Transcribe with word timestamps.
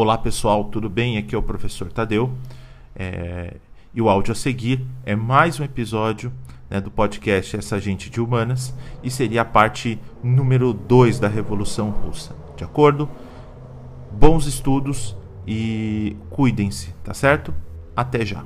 Olá 0.00 0.16
pessoal, 0.16 0.62
tudo 0.66 0.88
bem? 0.88 1.18
Aqui 1.18 1.34
é 1.34 1.38
o 1.38 1.42
professor 1.42 1.90
Tadeu. 1.90 2.30
É... 2.94 3.56
E 3.92 4.00
o 4.00 4.08
áudio 4.08 4.30
a 4.30 4.34
seguir 4.36 4.86
é 5.04 5.16
mais 5.16 5.58
um 5.58 5.64
episódio 5.64 6.32
né, 6.70 6.80
do 6.80 6.88
podcast 6.88 7.56
Essa 7.56 7.80
Gente 7.80 8.08
de 8.08 8.20
Humanas 8.20 8.72
e 9.02 9.10
seria 9.10 9.42
a 9.42 9.44
parte 9.44 9.98
número 10.22 10.72
2 10.72 11.18
da 11.18 11.26
Revolução 11.26 11.90
Russa. 11.90 12.32
De 12.56 12.62
acordo? 12.62 13.10
Bons 14.12 14.46
estudos 14.46 15.16
e 15.44 16.16
cuidem-se, 16.30 16.94
tá 17.02 17.12
certo? 17.12 17.52
Até 17.96 18.24
já! 18.24 18.44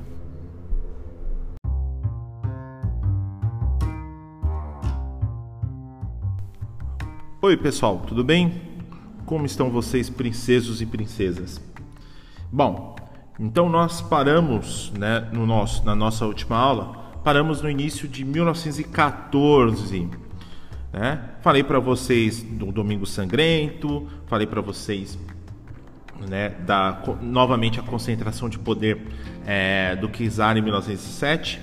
Oi 7.43 7.59
pessoal, 7.59 7.99
tudo 8.07 8.25
bem? 8.25 8.72
Como 9.33 9.47
estão 9.47 9.71
vocês, 9.71 10.11
princesos 10.11 10.83
e 10.83 10.85
princesas? 10.85 11.59
Bom, 12.53 12.95
então 13.41 13.67
nós 13.67 14.03
paramos, 14.03 14.93
né, 14.95 15.27
no 15.33 15.47
nosso, 15.47 15.83
na 15.87 15.95
nossa 15.95 16.27
última 16.27 16.55
aula, 16.55 17.17
paramos 17.25 17.63
no 17.63 17.71
início 17.71 18.07
de 18.07 18.27
1914. 18.27 20.07
Né? 20.93 21.19
Falei 21.41 21.65
para 21.65 21.79
vocês 21.79 22.43
do 22.43 22.71
Domingo 22.71 23.07
Sangrento, 23.07 24.07
falei 24.27 24.47
para 24.47 24.61
vocês 24.61 25.19
né, 26.29 26.51
da 26.51 27.03
novamente 27.23 27.81
a 27.81 27.83
concentração 27.83 28.51
de 28.51 28.59
poder 28.59 29.01
é, 29.47 29.97
do 29.97 30.11
czar 30.11 30.59
em 30.59 30.61
1907 30.61 31.59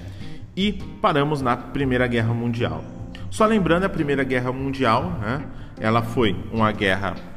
e 0.56 0.74
paramos 0.74 1.40
na 1.40 1.56
Primeira 1.56 2.08
Guerra 2.08 2.34
Mundial. 2.34 2.84
Só 3.30 3.46
lembrando, 3.46 3.84
a 3.84 3.90
Primeira 3.90 4.24
Guerra 4.24 4.52
Mundial, 4.52 5.12
né, 5.22 5.46
ela 5.80 6.02
foi 6.02 6.36
uma 6.52 6.72
guerra 6.72 7.30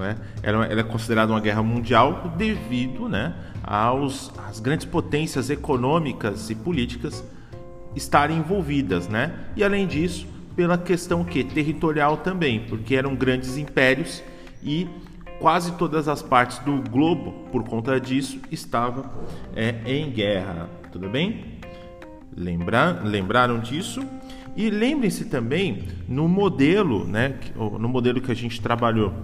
né? 0.00 0.16
Ela, 0.42 0.66
ela 0.66 0.80
é 0.80 0.84
considerada 0.84 1.32
uma 1.32 1.40
guerra 1.40 1.62
mundial 1.62 2.34
devido 2.36 3.08
né, 3.08 3.34
aos, 3.62 4.32
às 4.48 4.58
grandes 4.58 4.86
potências 4.86 5.50
econômicas 5.50 6.50
e 6.50 6.54
políticas 6.54 7.24
estarem 7.94 8.38
envolvidas. 8.38 9.08
Né? 9.08 9.32
E 9.54 9.62
além 9.62 9.86
disso, 9.86 10.26
pela 10.56 10.76
questão 10.76 11.24
que 11.24 11.44
territorial 11.44 12.16
também, 12.18 12.60
porque 12.68 12.96
eram 12.96 13.14
grandes 13.14 13.56
impérios 13.56 14.22
e 14.62 14.88
quase 15.38 15.72
todas 15.72 16.08
as 16.08 16.22
partes 16.22 16.58
do 16.58 16.82
globo, 16.90 17.32
por 17.50 17.64
conta 17.64 17.98
disso, 17.98 18.38
estavam 18.50 19.04
é, 19.54 19.76
em 19.86 20.10
guerra. 20.10 20.68
Tudo 20.92 21.08
bem? 21.08 21.58
Lembrar, 22.36 23.04
lembraram 23.04 23.58
disso? 23.58 24.02
E 24.56 24.68
lembrem-se 24.68 25.26
também 25.26 25.84
no 26.08 26.28
modelo, 26.28 27.06
né, 27.06 27.38
no 27.56 27.88
modelo 27.88 28.20
que 28.20 28.30
a 28.30 28.34
gente 28.34 28.60
trabalhou 28.60 29.14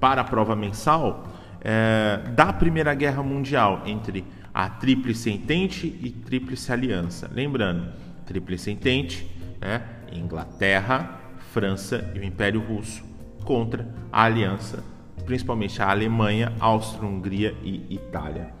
para 0.00 0.22
a 0.22 0.24
prova 0.24 0.56
mensal 0.56 1.28
é, 1.60 2.20
da 2.34 2.52
Primeira 2.52 2.94
Guerra 2.94 3.22
Mundial 3.22 3.82
entre 3.84 4.24
a 4.52 4.68
Tríplice 4.68 5.30
Entente 5.30 5.86
e 6.02 6.10
Tríplice 6.10 6.72
Aliança. 6.72 7.30
Lembrando, 7.32 7.92
Tríplice 8.26 8.70
Entente, 8.70 9.30
né, 9.60 9.82
Inglaterra, 10.12 11.20
França 11.52 12.10
e 12.14 12.18
o 12.18 12.24
Império 12.24 12.60
Russo 12.60 13.04
contra 13.44 13.86
a 14.12 14.24
Aliança, 14.24 14.82
principalmente 15.24 15.80
a 15.82 15.90
Alemanha, 15.90 16.52
Áustria-Hungria 16.58 17.54
e 17.62 17.94
Itália. 17.94 18.52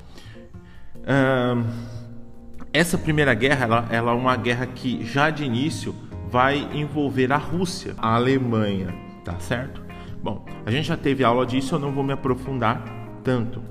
essa 2.72 2.98
Primeira 2.98 3.34
Guerra 3.34 3.64
ela, 3.64 3.88
ela 3.90 4.12
é 4.12 4.14
uma 4.14 4.36
guerra 4.36 4.66
que 4.66 5.04
já 5.04 5.30
de 5.30 5.44
início 5.44 5.94
vai 6.30 6.58
envolver 6.72 7.32
a 7.32 7.36
Rússia, 7.36 7.94
a 7.98 8.14
Alemanha, 8.14 8.94
tá 9.24 9.38
certo? 9.40 9.89
Bom, 10.22 10.44
a 10.66 10.70
gente 10.70 10.88
já 10.88 10.96
teve 10.96 11.24
aula 11.24 11.46
disso, 11.46 11.74
eu 11.74 11.78
não 11.78 11.92
vou 11.92 12.04
me 12.04 12.12
aprofundar 12.12 12.84
tanto, 13.24 13.62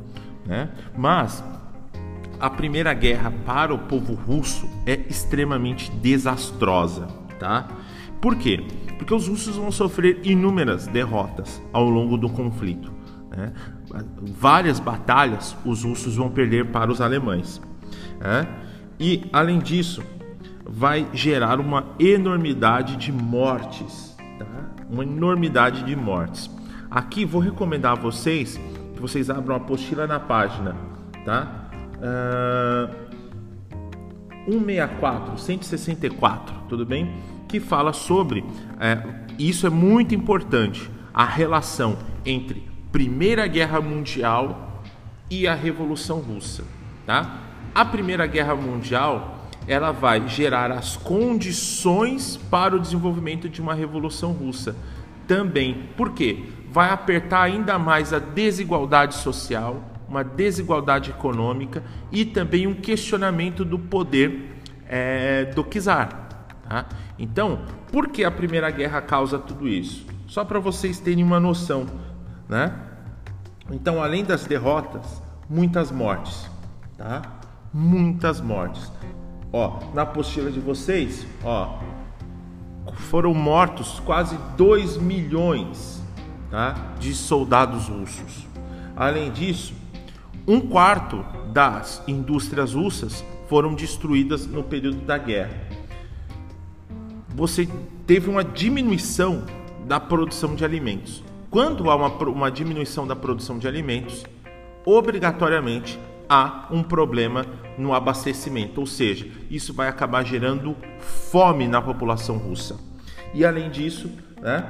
né? 0.45 0.69
Mas 0.97 1.44
a 2.39 2.50
Primeira 2.50 2.94
Guerra 2.94 3.31
para 3.45 3.73
o 3.73 3.78
povo 3.78 4.14
russo 4.14 4.67
é 4.86 5.00
extremamente 5.08 5.92
desastrosa, 5.92 7.08
tá? 7.38 7.67
Por 8.21 8.36
quê? 8.36 8.65
Porque 8.98 9.14
os 9.14 9.27
russos 9.27 9.55
vão 9.55 9.71
sofrer 9.71 10.20
inúmeras 10.23 10.88
derrotas 10.88 11.61
ao 11.71 11.89
longo 11.89 12.17
do 12.17 12.30
conflito. 12.30 12.92
Né? 13.30 13.54
Várias 14.21 14.80
batalhas 14.80 15.55
os 15.64 15.83
russos 15.83 16.15
vão 16.15 16.30
perder 16.30 16.65
para 16.65 16.92
os 16.92 16.99
alemães. 16.99 17.61
Né? 18.20 18.48
E, 18.99 19.26
além 19.32 19.59
disso, 19.59 20.04
vai 20.65 21.08
gerar 21.14 21.59
uma 21.59 21.86
enormidade 21.98 22.98
de 22.98 23.11
mortes 23.11 24.08
uma 24.89 25.04
enormidade 25.04 25.83
de 25.83 25.95
mortes. 25.95 26.50
Aqui 26.89 27.23
vou 27.23 27.39
recomendar 27.39 27.92
a 27.92 28.02
vocês 28.02 28.60
que 28.94 29.02
vocês 29.02 29.30
abram 29.30 29.55
a 29.55 29.58
apostila 29.58 30.08
na 30.08 30.20
página, 30.20 30.76
tá? 31.23 31.70
Uh, 31.95 33.10
164, 34.45 35.38
164, 35.38 36.55
tudo 36.67 36.86
bem? 36.86 37.14
Que 37.48 37.60
fala 37.60 37.94
sobre 37.94 38.44
é, 38.80 39.02
isso 39.38 39.67
é 39.67 39.70
muito 39.70 40.16
importante 40.16 40.89
a 41.14 41.23
relação 41.23 41.98
entre 42.26 42.67
Primeira 42.92 43.45
Guerra 43.45 43.80
Mundial 43.80 44.83
e 45.30 45.48
a 45.48 45.54
Revolução 45.54 46.20
Russa, 46.20 46.64
tá? 47.06 47.38
A 47.76 47.86
Primeira 47.86 48.26
Guerra 48.26 48.56
Mundial 48.56 49.39
ela 49.69 49.91
vai 49.91 50.27
gerar 50.27 50.71
as 50.71 50.97
condições 50.97 52.35
para 52.49 52.75
o 52.75 52.80
desenvolvimento 52.80 53.47
de 53.47 53.61
uma 53.61 53.75
revolução 53.75 54.31
russa. 54.31 54.75
Também, 55.27 55.89
por 55.95 56.11
quê? 56.13 56.45
Vai 56.71 56.89
apertar 56.89 57.43
ainda 57.43 57.77
mais 57.77 58.11
a 58.11 58.17
desigualdade 58.17 59.13
social, 59.13 59.83
uma 60.08 60.23
desigualdade 60.23 61.11
econômica 61.11 61.83
e 62.11 62.25
também 62.25 62.65
um 62.65 62.73
questionamento 62.73 63.63
do 63.63 63.77
poder 63.77 64.55
é, 64.87 65.45
do 65.45 65.63
czar. 65.63 66.47
Tá? 66.67 66.87
Então, 67.19 67.59
por 67.91 68.08
que 68.08 68.23
a 68.23 68.31
Primeira 68.31 68.71
Guerra 68.71 69.03
causa 69.03 69.37
tudo 69.37 69.67
isso? 69.67 70.03
Só 70.25 70.43
para 70.43 70.59
vocês 70.59 70.99
terem 70.99 71.23
uma 71.23 71.39
noção. 71.39 71.85
Né? 72.47 72.73
Então, 73.69 74.02
além 74.02 74.23
das 74.23 74.47
derrotas, 74.47 75.21
muitas 75.47 75.91
mortes. 75.91 76.49
Tá? 76.97 77.21
Muitas 77.71 78.41
mortes. 78.41 78.91
Ó, 79.52 79.80
na 79.93 80.04
apostila 80.04 80.52
de 80.52 80.60
vocês, 80.60 81.26
ó, 81.43 81.80
foram 82.93 83.33
mortos 83.33 83.99
quase 84.05 84.37
2 84.55 84.98
milhões 84.98 86.04
tá, 86.52 86.93
de 86.99 87.14
soldados 87.14 87.88
russos. 87.88 88.48
Além 88.95 89.32
disso, 89.32 89.73
um 90.48 90.59
quarto 90.59 91.26
das 91.52 92.04
indústrias 92.08 92.73
russas 92.73 93.23
foram 93.48 93.73
destruídas 93.73 94.45
no 94.45 94.64
período 94.64 95.02
da 95.02 95.17
guerra. 95.17 95.67
Você 97.30 97.67
teve 98.05 98.30
uma 98.30 98.43
diminuição 98.43 99.45
da 99.88 99.99
produção 99.99 100.55
de 100.55 100.64
alimentos. 100.64 101.23
Quando 101.49 101.89
há 101.89 101.95
uma, 101.95 102.09
uma 102.09 102.52
diminuição 102.52 103.08
da 103.08 103.15
produção 103.15 103.58
de 103.58 103.67
alimentos, 103.67 104.23
obrigatoriamente 104.86 105.99
há 106.29 106.67
um 106.69 106.83
problema 106.83 107.45
no 107.77 107.93
abastecimento, 107.93 108.79
ou 108.79 108.85
seja, 108.85 109.27
isso 109.49 109.73
vai 109.73 109.87
acabar 109.87 110.23
gerando 110.23 110.77
fome 110.99 111.67
na 111.67 111.81
população 111.81 112.37
russa. 112.37 112.79
E 113.33 113.43
além 113.43 113.69
disso, 113.71 114.11
né, 114.39 114.69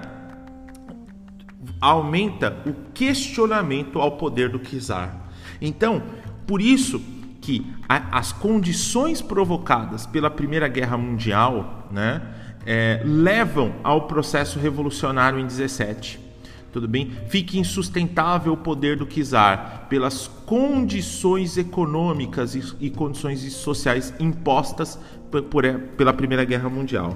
aumenta 1.82 2.58
o 2.66 2.74
questionamento 2.94 4.00
ao 4.00 4.14
poder 4.14 4.50
do 4.50 4.60
czar. 4.60 5.30
Então, 5.62 6.02
por 6.48 6.62
isso 6.62 7.02
que 7.42 7.66
as 7.88 8.32
condições 8.32 9.22
provocadas 9.22 10.06
pela 10.06 10.30
Primeira 10.30 10.68
Guerra 10.68 10.98
Mundial 10.98 11.88
né, 11.92 12.22
é, 12.66 13.02
levam 13.04 13.76
ao 13.84 14.08
processo 14.08 14.60
revolucionário 14.60 15.40
em 15.40 15.46
17 15.46 16.29
tudo 16.72 16.88
bem? 16.88 17.12
Fique 17.28 17.60
insustentável 17.60 18.54
o 18.54 18.58
poder 18.58 18.98
do 18.98 19.06
czar 19.06 19.88
pelas 19.90 20.28
condições 20.46 21.58
econômicas 21.58 22.56
e, 22.56 22.64
e 22.80 22.90
condições 22.90 23.42
sociais 23.54 24.14
impostas 24.20 25.00
por, 25.32 25.42
por, 25.44 25.64
pela 25.98 26.14
Primeira 26.14 26.44
Guerra 26.44 26.70
Mundial. 26.70 27.16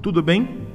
Tudo 0.00 0.22
bem? 0.22 0.66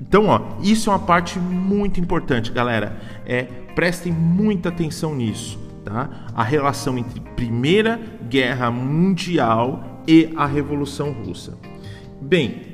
Então, 0.00 0.26
ó, 0.26 0.40
isso 0.62 0.90
é 0.90 0.92
uma 0.92 0.98
parte 0.98 1.38
muito 1.38 2.00
importante, 2.00 2.50
galera. 2.50 3.00
É, 3.24 3.44
prestem 3.74 4.12
muita 4.12 4.68
atenção 4.68 5.14
nisso, 5.14 5.58
tá? 5.84 6.26
A 6.34 6.42
relação 6.42 6.98
entre 6.98 7.20
Primeira 7.20 8.00
Guerra 8.28 8.70
Mundial 8.70 10.02
e 10.06 10.30
a 10.36 10.44
Revolução 10.44 11.12
Russa. 11.12 11.56
Bem, 12.20 12.71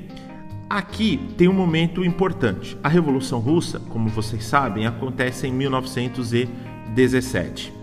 Aqui 0.69 1.19
tem 1.35 1.47
um 1.47 1.53
momento 1.53 2.05
importante. 2.05 2.77
A 2.83 2.89
Revolução 2.89 3.39
Russa, 3.39 3.79
como 3.79 4.07
vocês 4.07 4.45
sabem, 4.45 4.85
acontece 4.85 5.47
em 5.47 5.51
1917. 5.51 7.73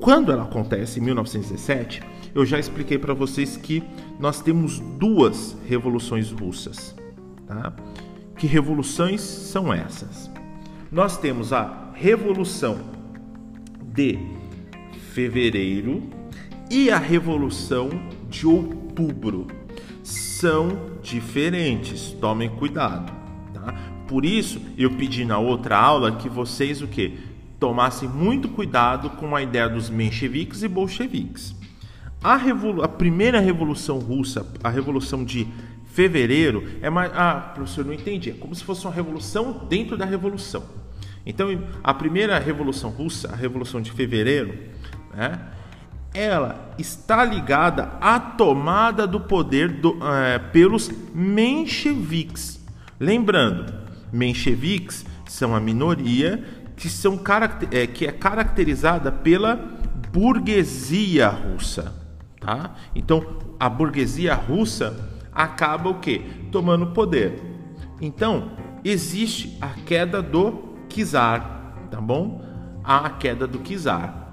Quando 0.00 0.32
ela 0.32 0.44
acontece 0.44 0.98
em 0.98 1.02
1917, 1.02 2.02
eu 2.34 2.46
já 2.46 2.58
expliquei 2.58 2.96
para 2.96 3.12
vocês 3.12 3.58
que 3.58 3.82
nós 4.18 4.40
temos 4.40 4.80
duas 4.80 5.58
revoluções 5.66 6.30
russas. 6.30 6.96
Tá? 7.46 7.76
Que 8.38 8.46
revoluções 8.46 9.20
são 9.20 9.70
essas? 9.70 10.30
Nós 10.90 11.18
temos 11.18 11.52
a 11.52 11.90
Revolução 11.92 12.78
de 13.82 14.18
fevereiro 15.12 16.02
e 16.70 16.90
a 16.90 16.96
Revolução 16.96 17.90
de 18.30 18.46
Outubro. 18.46 19.48
São 20.02 20.87
diferentes, 21.02 22.12
tomem 22.20 22.48
cuidado, 22.48 23.12
tá? 23.52 23.74
Por 24.06 24.24
isso, 24.24 24.60
eu 24.76 24.90
pedi 24.90 25.24
na 25.24 25.38
outra 25.38 25.78
aula 25.78 26.12
que 26.12 26.28
vocês 26.28 26.80
o 26.80 26.86
que? 26.86 27.18
Tomassem 27.60 28.08
muito 28.08 28.48
cuidado 28.48 29.10
com 29.10 29.34
a 29.34 29.42
ideia 29.42 29.68
dos 29.68 29.90
mencheviques 29.90 30.62
e 30.62 30.68
bolcheviques. 30.68 31.54
A, 32.22 32.36
revolu 32.36 32.82
a 32.82 32.88
primeira 32.88 33.40
revolução 33.40 33.98
russa, 33.98 34.46
a 34.62 34.68
revolução 34.68 35.24
de 35.24 35.46
fevereiro, 35.86 36.64
é 36.80 36.88
mais. 36.88 37.12
Ah, 37.14 37.52
professor, 37.54 37.84
não 37.84 37.92
entendi. 37.92 38.30
É 38.30 38.34
como 38.34 38.54
se 38.54 38.64
fosse 38.64 38.84
uma 38.84 38.92
revolução 38.92 39.66
dentro 39.68 39.96
da 39.96 40.04
revolução. 40.04 40.64
Então, 41.26 41.48
a 41.84 41.92
primeira 41.92 42.38
revolução 42.38 42.90
russa, 42.90 43.30
a 43.32 43.36
revolução 43.36 43.80
de 43.80 43.92
fevereiro, 43.92 44.54
né, 45.14 45.38
ela 46.12 46.74
está 46.78 47.24
ligada 47.24 47.92
à 48.00 48.18
tomada 48.18 49.06
do 49.06 49.20
poder 49.20 49.80
do, 49.80 49.98
é, 50.02 50.38
pelos 50.38 50.90
mencheviques. 51.14 52.64
Lembrando, 52.98 53.72
mencheviques 54.12 55.04
são 55.26 55.54
a 55.54 55.60
minoria 55.60 56.44
que, 56.76 56.88
são, 56.88 57.20
é, 57.70 57.86
que 57.86 58.06
é 58.06 58.12
caracterizada 58.12 59.12
pela 59.12 59.56
burguesia 60.12 61.28
russa. 61.28 61.94
Tá? 62.40 62.74
Então, 62.94 63.38
a 63.58 63.68
burguesia 63.68 64.34
russa 64.34 64.96
acaba 65.32 65.90
o 65.90 66.00
que? 66.00 66.20
Tomando 66.50 66.88
poder. 66.88 67.40
Então, 68.00 68.52
existe 68.84 69.58
a 69.60 69.68
queda 69.68 70.22
do 70.22 70.76
czar, 70.88 71.86
tá 71.90 72.00
bom? 72.00 72.42
A 72.82 73.10
queda 73.10 73.46
do 73.46 73.58
czar. 73.58 74.27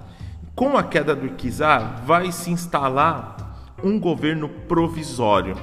Com 0.55 0.77
a 0.77 0.83
queda 0.83 1.13
do 1.13 1.29
czar, 1.35 2.03
vai 2.05 2.31
se 2.31 2.49
instalar 2.49 3.75
um 3.83 3.99
governo 3.99 4.47
provisório. 4.47 5.57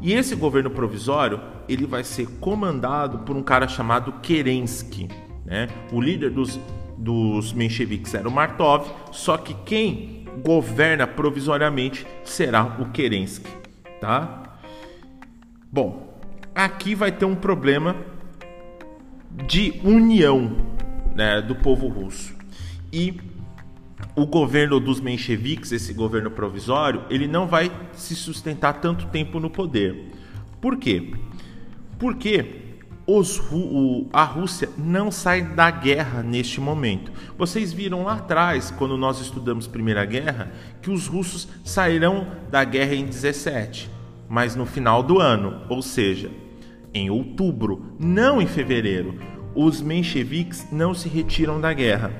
E 0.00 0.14
esse 0.14 0.34
governo 0.34 0.70
provisório, 0.70 1.38
ele 1.68 1.86
vai 1.86 2.02
ser 2.02 2.26
comandado 2.40 3.18
por 3.20 3.36
um 3.36 3.42
cara 3.42 3.68
chamado 3.68 4.12
Kerensky, 4.22 5.08
né? 5.44 5.68
O 5.92 6.00
líder 6.00 6.30
dos 6.30 6.58
dos 7.02 7.52
mencheviques 7.52 8.14
era 8.14 8.28
o 8.28 8.32
Martov, 8.32 8.86
só 9.10 9.36
que 9.36 9.54
quem 9.64 10.24
governa 10.44 11.04
provisoriamente 11.04 12.06
será 12.22 12.64
o 12.78 12.90
Kerensky, 12.90 13.50
tá? 14.00 14.56
Bom, 15.70 16.16
aqui 16.54 16.94
vai 16.94 17.10
ter 17.10 17.24
um 17.24 17.34
problema 17.34 17.96
de 19.46 19.80
união 19.82 20.56
né, 21.14 21.42
do 21.42 21.56
povo 21.56 21.88
russo. 21.88 22.34
E 22.92 23.20
o 24.14 24.26
governo 24.26 24.78
dos 24.78 25.00
mencheviques, 25.00 25.72
esse 25.72 25.92
governo 25.92 26.30
provisório, 26.30 27.04
ele 27.08 27.26
não 27.26 27.46
vai 27.46 27.70
se 27.92 28.14
sustentar 28.14 28.74
tanto 28.74 29.06
tempo 29.06 29.40
no 29.40 29.48
poder. 29.48 30.10
Por 30.60 30.76
quê? 30.76 31.14
Porque 31.98 32.62
os, 33.06 33.38
o, 33.50 34.06
a 34.12 34.24
Rússia 34.24 34.68
não 34.76 35.10
sai 35.10 35.42
da 35.42 35.70
guerra 35.70 36.22
neste 36.22 36.60
momento. 36.60 37.10
Vocês 37.36 37.72
viram 37.72 38.04
lá 38.04 38.14
atrás, 38.14 38.70
quando 38.70 38.96
nós 38.96 39.20
estudamos 39.20 39.66
Primeira 39.66 40.04
Guerra, 40.04 40.52
que 40.80 40.90
os 40.90 41.06
russos 41.06 41.48
sairão 41.64 42.26
da 42.50 42.62
guerra 42.64 42.94
em 42.94 43.04
17, 43.04 43.90
mas 44.28 44.54
no 44.54 44.66
final 44.66 45.02
do 45.02 45.18
ano, 45.18 45.62
ou 45.68 45.82
seja, 45.82 46.30
em 46.94 47.10
outubro, 47.10 47.96
não 47.98 48.40
em 48.40 48.46
fevereiro 48.46 49.18
os 49.54 49.82
mencheviques 49.82 50.66
não 50.72 50.94
se 50.94 51.08
retiram 51.08 51.60
da 51.60 51.72
guerra. 51.72 52.10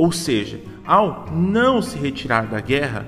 Ou 0.00 0.10
seja, 0.10 0.58
ao 0.82 1.26
não 1.30 1.82
se 1.82 1.98
retirar 1.98 2.46
da 2.46 2.58
guerra, 2.58 3.06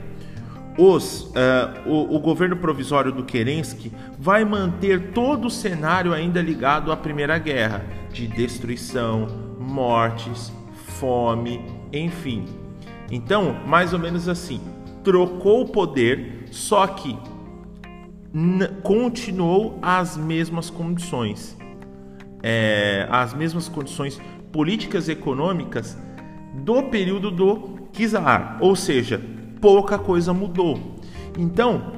os, 0.76 1.22
uh, 1.22 1.88
o, 1.88 2.16
o, 2.16 2.20
governo 2.20 2.54
provisório 2.54 3.10
do 3.10 3.24
Kerensky 3.24 3.90
vai 4.18 4.44
manter 4.44 5.12
todo 5.12 5.46
o 5.46 5.50
cenário 5.50 6.12
ainda 6.12 6.42
ligado 6.42 6.92
à 6.92 6.96
Primeira 6.96 7.38
Guerra, 7.38 7.82
de 8.12 8.26
destruição, 8.26 9.26
mortes, 9.58 10.52
fome, 10.98 11.64
enfim. 11.90 12.44
Então, 13.10 13.56
mais 13.66 13.94
ou 13.94 13.98
menos 13.98 14.28
assim, 14.28 14.60
trocou 15.02 15.62
o 15.62 15.68
poder, 15.68 16.44
só 16.50 16.86
que 16.86 17.16
continuou 18.82 19.78
as 19.80 20.14
mesmas 20.14 20.68
condições 20.68 21.56
é, 22.42 23.06
as 23.10 23.32
mesmas 23.32 23.68
condições 23.68 24.20
políticas 24.50 25.08
e 25.08 25.12
econômicas 25.12 25.96
do 26.52 26.84
período 26.84 27.30
do 27.30 27.88
czar, 27.92 28.58
ou 28.60 28.76
seja, 28.76 29.20
pouca 29.60 29.98
coisa 29.98 30.32
mudou. 30.32 30.98
Então, 31.38 31.92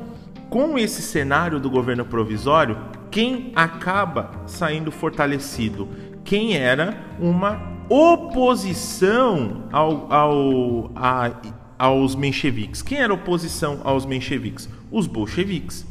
com 0.49 0.79
esse 0.79 1.03
cenário 1.03 1.59
do 1.59 1.71
governo 1.71 2.05
provisório, 2.05 2.79
quem 3.11 3.53
acaba 3.55 4.31
saindo 4.47 4.91
fortalecido? 4.91 5.89
Quem 6.25 6.57
era 6.57 6.97
uma 7.19 7.75
oposição 7.89 9.65
ao, 9.71 10.13
ao, 10.13 10.91
a, 10.97 11.31
aos 11.79 12.15
mencheviques. 12.15 12.83
Quem 12.83 12.99
era 12.99 13.13
oposição 13.13 13.81
aos 13.85 14.07
mencheviques? 14.07 14.69
Os 14.91 15.07
bolcheviques. 15.07 15.87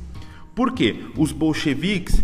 Por 0.55 0.71
quê? 0.71 1.03
Os 1.17 1.31
bolcheviques 1.31 2.23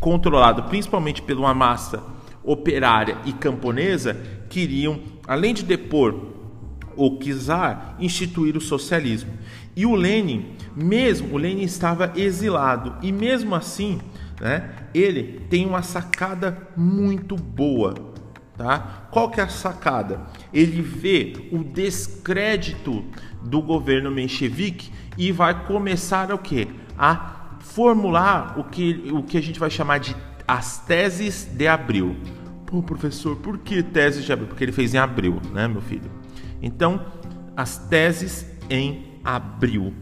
controlado 0.00 0.64
principalmente 0.64 1.22
uma 1.32 1.54
massa 1.54 2.02
operária 2.42 3.18
e 3.24 3.32
camponesa, 3.32 4.16
queriam, 4.48 5.00
além 5.28 5.52
de 5.52 5.62
depor 5.62 6.38
o 6.96 7.16
czar, 7.18 7.94
instituir 8.00 8.56
o 8.56 8.60
socialismo. 8.60 9.30
E 9.76 9.86
o 9.86 9.94
Lenin, 9.94 10.56
mesmo, 10.74 11.34
o 11.34 11.38
Lenin 11.38 11.62
estava 11.62 12.12
exilado 12.16 12.96
e 13.00 13.12
mesmo 13.12 13.54
assim, 13.54 14.00
né, 14.40 14.70
ele 14.92 15.40
tem 15.48 15.64
uma 15.64 15.82
sacada 15.82 16.68
muito 16.76 17.36
boa, 17.36 17.94
tá? 18.56 19.06
Qual 19.12 19.30
que 19.30 19.40
é 19.40 19.44
a 19.44 19.48
sacada? 19.48 20.22
Ele 20.52 20.82
vê 20.82 21.48
o 21.52 21.62
descrédito 21.62 23.04
do 23.44 23.62
governo 23.62 24.10
menchevique 24.10 24.90
e 25.16 25.30
vai 25.30 25.66
começar 25.66 26.32
o 26.32 26.38
que? 26.38 26.66
A 26.98 27.56
formular 27.60 28.58
o 28.58 28.64
que, 28.64 29.08
o 29.12 29.22
que 29.22 29.38
a 29.38 29.42
gente 29.42 29.60
vai 29.60 29.70
chamar 29.70 29.98
de 29.98 30.16
as 30.46 30.78
teses 30.78 31.44
de 31.44 31.68
abril. 31.68 32.16
Pô, 32.68 32.82
professor, 32.82 33.34
por 33.36 33.56
que 33.56 33.82
teses 33.82 34.26
de 34.26 34.30
abril? 34.30 34.46
Porque 34.46 34.62
ele 34.62 34.72
fez 34.72 34.92
em 34.92 34.98
abril, 34.98 35.40
né, 35.54 35.66
meu 35.66 35.80
filho? 35.80 36.10
Então, 36.60 37.00
as 37.56 37.78
teses 37.78 38.46
em 38.68 39.20
abril, 39.24 39.94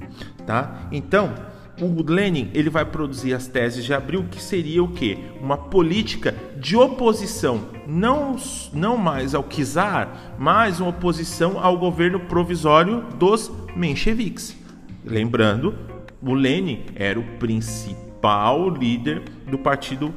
tá? 0.44 0.88
Então, 0.90 1.32
o 1.80 2.02
Lenin 2.02 2.50
ele 2.52 2.68
vai 2.68 2.84
produzir 2.84 3.34
as 3.34 3.46
teses 3.46 3.84
de 3.84 3.94
abril, 3.94 4.24
que 4.28 4.42
seria 4.42 4.82
o 4.82 4.88
quê? 4.88 5.16
Uma 5.40 5.56
política 5.56 6.34
de 6.58 6.76
oposição, 6.76 7.68
não, 7.86 8.34
não 8.72 8.96
mais 8.96 9.32
ao 9.32 9.44
czar, 9.44 10.34
mas 10.36 10.80
uma 10.80 10.90
oposição 10.90 11.60
ao 11.60 11.78
governo 11.78 12.18
provisório 12.18 13.04
dos 13.16 13.48
mencheviques. 13.76 14.56
Lembrando 15.04 15.72
o 16.20 16.34
Lenin 16.34 16.86
era 16.96 17.20
o 17.20 17.24
principal 17.38 18.68
líder 18.68 19.22
do 19.48 19.56
partido 19.56 20.12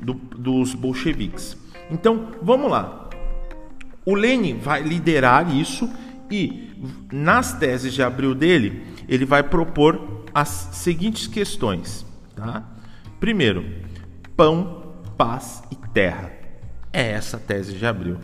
do, 0.00 0.14
dos 0.14 0.72
bolcheviques. 0.72 1.63
Então, 1.90 2.32
vamos 2.42 2.70
lá. 2.70 3.08
O 4.04 4.14
Lenin 4.14 4.58
vai 4.58 4.82
liderar 4.82 5.54
isso 5.54 5.90
e 6.30 6.70
nas 7.12 7.54
teses 7.58 7.94
de 7.94 8.02
abril 8.02 8.34
dele, 8.34 8.84
ele 9.08 9.24
vai 9.24 9.42
propor 9.42 10.24
as 10.34 10.48
seguintes 10.48 11.26
questões, 11.26 12.04
tá? 12.34 12.64
Primeiro, 13.20 13.64
pão, 14.36 14.94
paz 15.16 15.62
e 15.70 15.76
terra. 15.92 16.32
É 16.92 17.12
essa 17.12 17.36
a 17.36 17.40
tese 17.40 17.74
de 17.74 17.86
abril. 17.86 18.18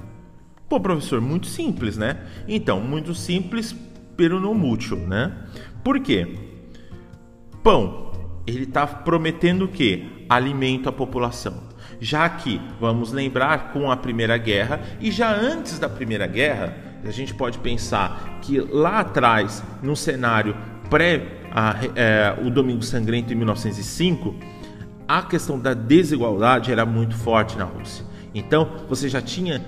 Pô, 0.68 0.78
professor, 0.78 1.20
muito 1.20 1.46
simples, 1.46 1.96
né? 1.96 2.26
Então, 2.46 2.80
muito 2.80 3.14
simples, 3.14 3.74
pero 4.16 4.38
não 4.40 4.54
mútil, 4.54 4.96
né? 4.96 5.32
Por 5.82 5.98
quê? 6.00 6.36
Pão, 7.62 8.12
ele 8.46 8.64
está 8.64 8.86
prometendo 8.86 9.64
o 9.64 9.68
que? 9.68 10.26
Alimento 10.28 10.88
à 10.88 10.92
população. 10.92 11.69
Já 12.00 12.28
que, 12.28 12.60
vamos 12.80 13.12
lembrar, 13.12 13.72
com 13.72 13.90
a 13.90 13.96
Primeira 13.96 14.38
Guerra 14.38 14.80
e 15.00 15.10
já 15.10 15.30
antes 15.34 15.78
da 15.78 15.88
Primeira 15.88 16.26
Guerra, 16.26 16.74
a 17.04 17.10
gente 17.10 17.34
pode 17.34 17.58
pensar 17.58 18.38
que 18.42 18.58
lá 18.60 19.00
atrás, 19.00 19.62
no 19.82 19.94
cenário 19.94 20.56
pré 20.88 21.22
a, 21.52 21.76
é, 21.94 22.36
o 22.44 22.50
Domingo 22.50 22.82
Sangrento 22.82 23.32
em 23.32 23.36
1905, 23.36 24.34
a 25.06 25.22
questão 25.22 25.58
da 25.58 25.74
desigualdade 25.74 26.70
era 26.70 26.86
muito 26.86 27.16
forte 27.16 27.58
na 27.58 27.64
Rússia. 27.64 28.04
Então, 28.34 28.68
você 28.88 29.08
já 29.08 29.20
tinha 29.20 29.60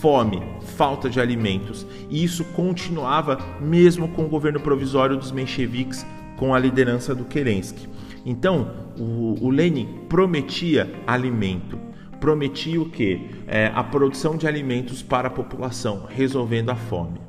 fome, 0.00 0.42
falta 0.76 1.10
de 1.10 1.20
alimentos, 1.20 1.86
e 2.08 2.22
isso 2.22 2.44
continuava 2.44 3.38
mesmo 3.60 4.08
com 4.08 4.24
o 4.24 4.28
governo 4.28 4.60
provisório 4.60 5.16
dos 5.16 5.32
mencheviques 5.32 6.06
com 6.36 6.54
a 6.54 6.58
liderança 6.58 7.14
do 7.14 7.24
Kerensky. 7.24 7.88
Então, 8.24 8.70
o, 8.98 9.36
o 9.46 9.50
Lenin 9.50 10.06
prometia 10.08 10.90
alimento. 11.06 11.78
prometia 12.18 12.80
o 12.80 12.88
que? 12.88 13.30
É, 13.46 13.70
a 13.74 13.84
produção 13.84 14.36
de 14.36 14.46
alimentos 14.46 15.02
para 15.02 15.28
a 15.28 15.30
população, 15.30 16.06
resolvendo 16.08 16.70
a 16.70 16.74
fome. 16.74 17.20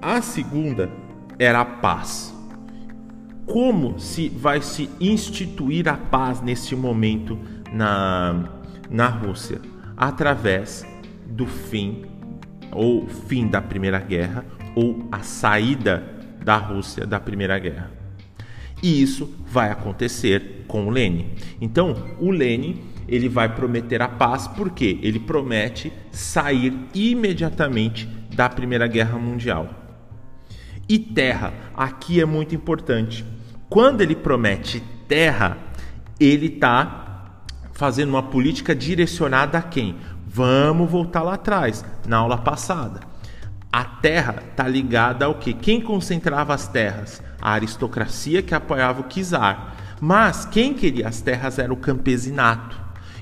A 0.00 0.22
segunda 0.22 0.88
era 1.38 1.60
a 1.60 1.64
paz. 1.64 2.32
Como 3.44 3.98
se 3.98 4.28
vai 4.28 4.60
se 4.60 4.88
instituir 5.00 5.88
a 5.88 5.96
paz 5.96 6.40
neste 6.40 6.76
momento 6.76 7.38
na, 7.72 8.48
na 8.88 9.08
Rússia? 9.08 9.60
Através 9.96 10.86
do 11.26 11.46
fim 11.46 12.04
ou 12.70 13.06
fim 13.08 13.48
da 13.48 13.60
Primeira 13.60 13.98
Guerra 13.98 14.44
ou 14.76 15.08
a 15.10 15.20
saída 15.20 16.04
da 16.44 16.56
Rússia 16.56 17.06
da 17.06 17.18
Primeira 17.18 17.58
Guerra. 17.58 17.95
E 18.82 19.02
isso 19.02 19.34
vai 19.46 19.70
acontecer 19.70 20.64
com 20.68 20.86
o 20.86 20.90
Lenin. 20.90 21.30
Então, 21.60 21.94
o 22.20 22.30
Lenin 22.30 22.82
ele 23.08 23.28
vai 23.28 23.54
prometer 23.54 24.02
a 24.02 24.08
paz 24.08 24.48
porque 24.48 24.98
ele 25.02 25.20
promete 25.20 25.92
sair 26.10 26.76
imediatamente 26.94 28.06
da 28.34 28.48
Primeira 28.48 28.86
Guerra 28.86 29.18
Mundial. 29.18 29.70
E 30.88 30.98
terra, 30.98 31.52
aqui 31.74 32.20
é 32.20 32.24
muito 32.24 32.54
importante. 32.54 33.24
Quando 33.68 34.00
ele 34.00 34.14
promete 34.14 34.82
terra, 35.08 35.56
ele 36.18 36.46
está 36.46 37.42
fazendo 37.72 38.10
uma 38.10 38.22
política 38.22 38.74
direcionada 38.74 39.58
a 39.58 39.62
quem? 39.62 39.96
Vamos 40.26 40.90
voltar 40.90 41.22
lá 41.22 41.34
atrás, 41.34 41.84
na 42.06 42.18
aula 42.18 42.38
passada. 42.38 43.00
A 43.72 43.84
terra 43.84 44.42
está 44.50 44.66
ligada 44.66 45.24
ao 45.24 45.34
que? 45.34 45.52
Quem 45.52 45.80
concentrava 45.80 46.54
as 46.54 46.68
terras? 46.68 47.22
A 47.46 47.52
aristocracia 47.52 48.42
que 48.42 48.56
apoiava 48.56 49.02
o 49.02 49.04
czar. 49.04 49.76
Mas 50.00 50.44
quem 50.44 50.74
queria 50.74 51.06
as 51.06 51.20
terras 51.20 51.60
era 51.60 51.72
o 51.72 51.76
campesinato. 51.76 52.76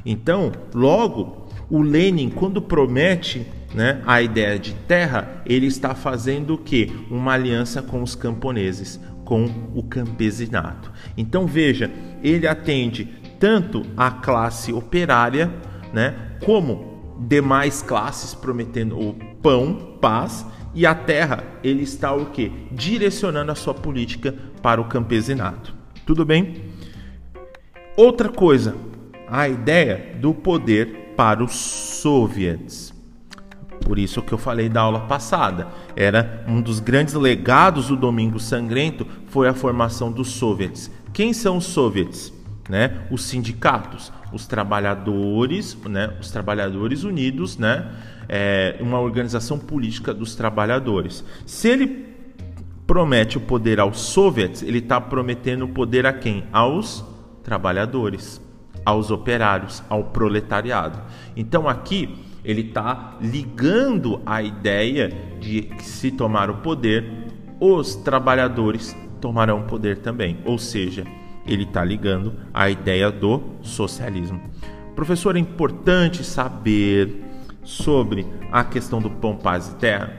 Então, 0.07 0.50
logo, 0.75 1.47
o 1.69 1.83
Lenin, 1.83 2.31
quando 2.31 2.62
promete 2.62 3.47
né, 3.75 4.00
a 4.07 4.23
ideia 4.23 4.59
de 4.59 4.73
terra, 4.73 5.43
ele 5.45 5.66
está 5.66 5.95
fazendo 5.95 6.54
o 6.54 6.59
que? 6.59 6.90
Uma 7.11 7.35
aliança 7.35 7.83
com 7.83 8.02
os 8.02 8.14
camponeses, 8.14 8.99
com 9.26 9.45
o 9.75 9.83
campesinato. 9.83 10.90
Então 11.19 11.47
veja, 11.47 11.90
ele 12.23 12.47
atende 12.47 13.04
tanto 13.38 13.83
a 13.95 14.11
classe 14.11 14.73
operária, 14.73 15.50
né, 15.93 16.14
como 16.43 17.19
demais 17.28 17.83
classes 17.83 18.33
prometendo 18.33 18.99
o 18.99 19.14
pão, 19.43 19.99
paz 20.00 20.47
e 20.75 20.85
a 20.85 20.95
terra, 20.95 21.45
ele 21.62 21.83
está 21.83 22.12
o 22.12 22.26
que? 22.26 22.50
Direcionando 22.73 23.52
a 23.52 23.54
sua 23.54 23.75
política 23.75 24.35
para 24.61 24.81
o 24.81 24.87
campesinato. 24.87 25.75
Tudo 26.04 26.25
bem? 26.25 26.64
Outra 27.97 28.28
coisa, 28.28 28.75
a 29.28 29.49
ideia 29.49 30.16
do 30.21 30.35
poder 30.35 31.14
para 31.16 31.45
os 31.45 31.54
soviets. 31.54 32.93
Por 33.85 33.99
isso 33.99 34.23
que 34.23 34.33
eu 34.33 34.38
falei 34.38 34.69
da 34.69 34.81
aula 34.81 35.00
passada. 35.00 35.69
Era 35.95 36.45
um 36.49 36.61
dos 36.61 36.81
grandes 36.81 37.14
legados 37.14 37.88
do 37.88 37.97
Domingo 37.97 38.40
Sangrento 38.40 39.07
foi 39.28 39.47
a 39.47 39.54
formação 39.54 40.11
dos 40.11 40.28
soviets. 40.28 40.90
Quem 41.12 41.33
são 41.33 41.59
os 41.59 41.66
soviets? 41.66 42.33
Né? 42.69 43.02
Os 43.11 43.25
sindicatos, 43.25 44.11
os 44.33 44.47
trabalhadores, 44.47 45.76
né? 45.87 46.14
Os 46.19 46.31
trabalhadores 46.31 47.04
unidos, 47.04 47.59
né? 47.59 47.90
É 48.28 48.76
uma 48.81 49.00
organização 49.00 49.59
política 49.59 50.14
dos 50.14 50.35
trabalhadores. 50.35 51.25
Se 51.47 51.69
ele 51.69 52.07
promete 52.87 53.38
o 53.38 53.40
poder 53.40 53.81
aos 53.81 53.99
soviets, 53.99 54.62
ele 54.62 54.78
está 54.78 55.00
prometendo 55.00 55.64
o 55.64 55.69
poder 55.69 56.07
a 56.07 56.12
quem? 56.12 56.45
Aos 56.52 57.04
trabalhadores, 57.43 58.40
aos 58.85 59.11
operários, 59.11 59.83
ao 59.88 60.04
proletariado. 60.04 61.00
Então 61.37 61.69
aqui 61.69 62.25
ele 62.45 62.61
está 62.61 63.16
ligando 63.21 64.21
a 64.26 64.43
ideia 64.43 65.11
de 65.40 65.62
que 65.62 65.83
se 65.83 66.11
tomar 66.11 66.50
o 66.50 66.57
poder, 66.57 67.04
os 67.59 67.95
trabalhadores 67.95 68.95
tomarão 69.21 69.61
o 69.61 69.64
poder 69.64 69.99
também. 69.99 70.38
Ou 70.45 70.59
seja, 70.59 71.04
ele 71.47 71.62
está 71.62 71.83
ligando 71.83 72.35
a 72.52 72.69
ideia 72.69 73.11
do 73.11 73.43
socialismo. 73.62 74.40
Professor, 74.95 75.37
é 75.37 75.38
importante 75.38 76.23
saber 76.23 77.24
sobre 77.64 78.26
a 78.52 78.62
questão 78.62 79.00
do 79.00 79.11
pão, 79.11 79.37
paz 79.37 79.68
e 79.68 79.76
terra. 79.76 80.12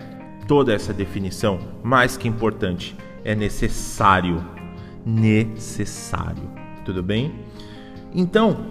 Toda 0.47 0.73
essa 0.73 0.93
definição, 0.93 1.59
mais 1.83 2.17
que 2.17 2.27
importante, 2.27 2.95
é 3.23 3.33
necessário. 3.33 4.43
Necessário. 5.05 6.43
Tudo 6.83 7.01
bem? 7.01 7.33
Então, 8.13 8.67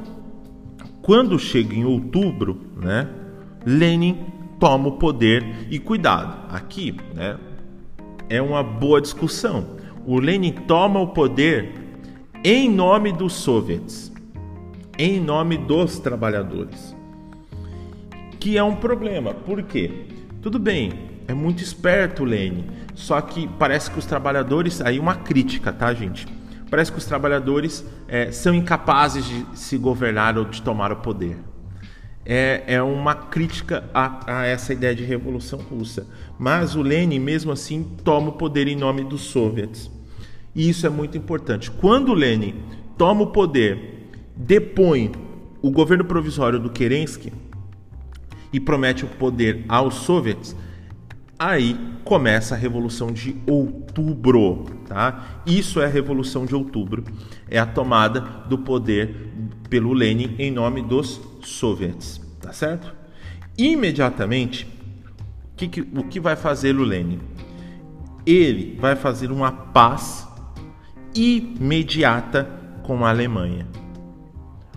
quando 1.00 1.38
chega 1.38 1.74
em 1.74 1.84
outubro, 1.84 2.60
né, 2.76 3.08
Lenin 3.64 4.26
toma 4.58 4.88
o 4.88 4.92
poder 4.92 5.66
e 5.70 5.78
cuidado. 5.78 6.46
Aqui, 6.54 6.96
né, 7.14 7.38
é 8.28 8.40
uma 8.40 8.62
boa 8.62 9.00
discussão. 9.00 9.76
O 10.06 10.18
Lenin 10.18 10.52
toma 10.52 11.00
o 11.00 11.08
poder 11.08 11.72
em 12.42 12.70
nome 12.70 13.12
dos 13.12 13.32
soviets, 13.32 14.12
em 14.98 15.18
nome 15.20 15.56
dos 15.56 15.98
trabalhadores. 15.98 16.93
Que 18.44 18.58
é 18.58 18.62
um 18.62 18.76
problema. 18.76 19.32
Por 19.32 19.62
quê? 19.62 19.90
Tudo 20.42 20.58
bem, 20.58 20.92
é 21.26 21.32
muito 21.32 21.62
esperto 21.62 22.24
o 22.24 22.26
Lenin, 22.26 22.66
só 22.94 23.18
que 23.22 23.48
parece 23.58 23.90
que 23.90 23.98
os 23.98 24.04
trabalhadores, 24.04 24.82
aí 24.82 24.98
uma 24.98 25.14
crítica, 25.14 25.72
tá, 25.72 25.94
gente? 25.94 26.28
Parece 26.68 26.92
que 26.92 26.98
os 26.98 27.06
trabalhadores 27.06 27.82
é, 28.06 28.30
são 28.30 28.54
incapazes 28.54 29.24
de 29.24 29.46
se 29.54 29.78
governar 29.78 30.36
ou 30.36 30.44
de 30.44 30.60
tomar 30.60 30.92
o 30.92 30.96
poder 30.96 31.38
é, 32.26 32.64
é 32.66 32.82
uma 32.82 33.14
crítica 33.14 33.84
a, 33.92 34.40
a, 34.40 34.46
essa 34.46 34.74
ideia 34.74 34.94
de 34.94 35.04
revolução 35.04 35.58
russa. 35.58 36.06
Mas 36.38 36.74
o 36.74 36.82
Lenin, 36.82 37.18
mesmo 37.18 37.52
assim, 37.52 37.82
toma 38.02 38.28
o 38.28 38.32
poder 38.32 38.66
em 38.68 38.76
nome 38.76 39.04
dos 39.04 39.22
soviets. 39.22 39.90
E 40.54 40.68
isso 40.68 40.86
é 40.86 40.90
muito 40.90 41.18
importante. 41.18 41.70
Quando 41.70 42.10
o 42.10 42.14
Lenin 42.14 42.54
toma 42.96 43.22
o 43.22 43.28
poder, 43.28 44.10
depõe 44.36 45.12
o 45.60 45.70
governo 45.70 46.04
provisório 46.04 46.58
do 46.58 46.70
Kerensky 46.70 47.32
e 48.54 48.60
promete 48.60 49.04
o 49.04 49.08
poder 49.08 49.64
aos 49.68 49.94
soviets, 49.96 50.54
aí 51.36 51.76
começa 52.04 52.54
a 52.54 52.56
Revolução 52.56 53.10
de 53.10 53.34
Outubro. 53.48 54.66
Tá? 54.86 55.40
Isso 55.44 55.80
é 55.80 55.86
a 55.86 55.88
Revolução 55.88 56.46
de 56.46 56.54
Outubro. 56.54 57.02
É 57.50 57.58
a 57.58 57.66
tomada 57.66 58.20
do 58.20 58.56
poder 58.56 59.32
pelo 59.68 59.92
Lenin 59.92 60.36
em 60.38 60.52
nome 60.52 60.82
dos 60.82 61.20
soviets, 61.42 62.20
tá 62.40 62.52
certo? 62.52 62.94
Imediatamente, 63.58 64.68
que 65.56 65.66
que, 65.66 65.80
o 65.80 66.04
que 66.04 66.20
vai 66.20 66.36
fazer 66.36 66.76
o 66.76 66.84
Lenin? 66.84 67.18
Ele 68.24 68.78
vai 68.80 68.94
fazer 68.94 69.32
uma 69.32 69.50
paz 69.50 70.28
imediata 71.12 72.48
com 72.84 73.04
a 73.04 73.10
Alemanha. 73.10 73.66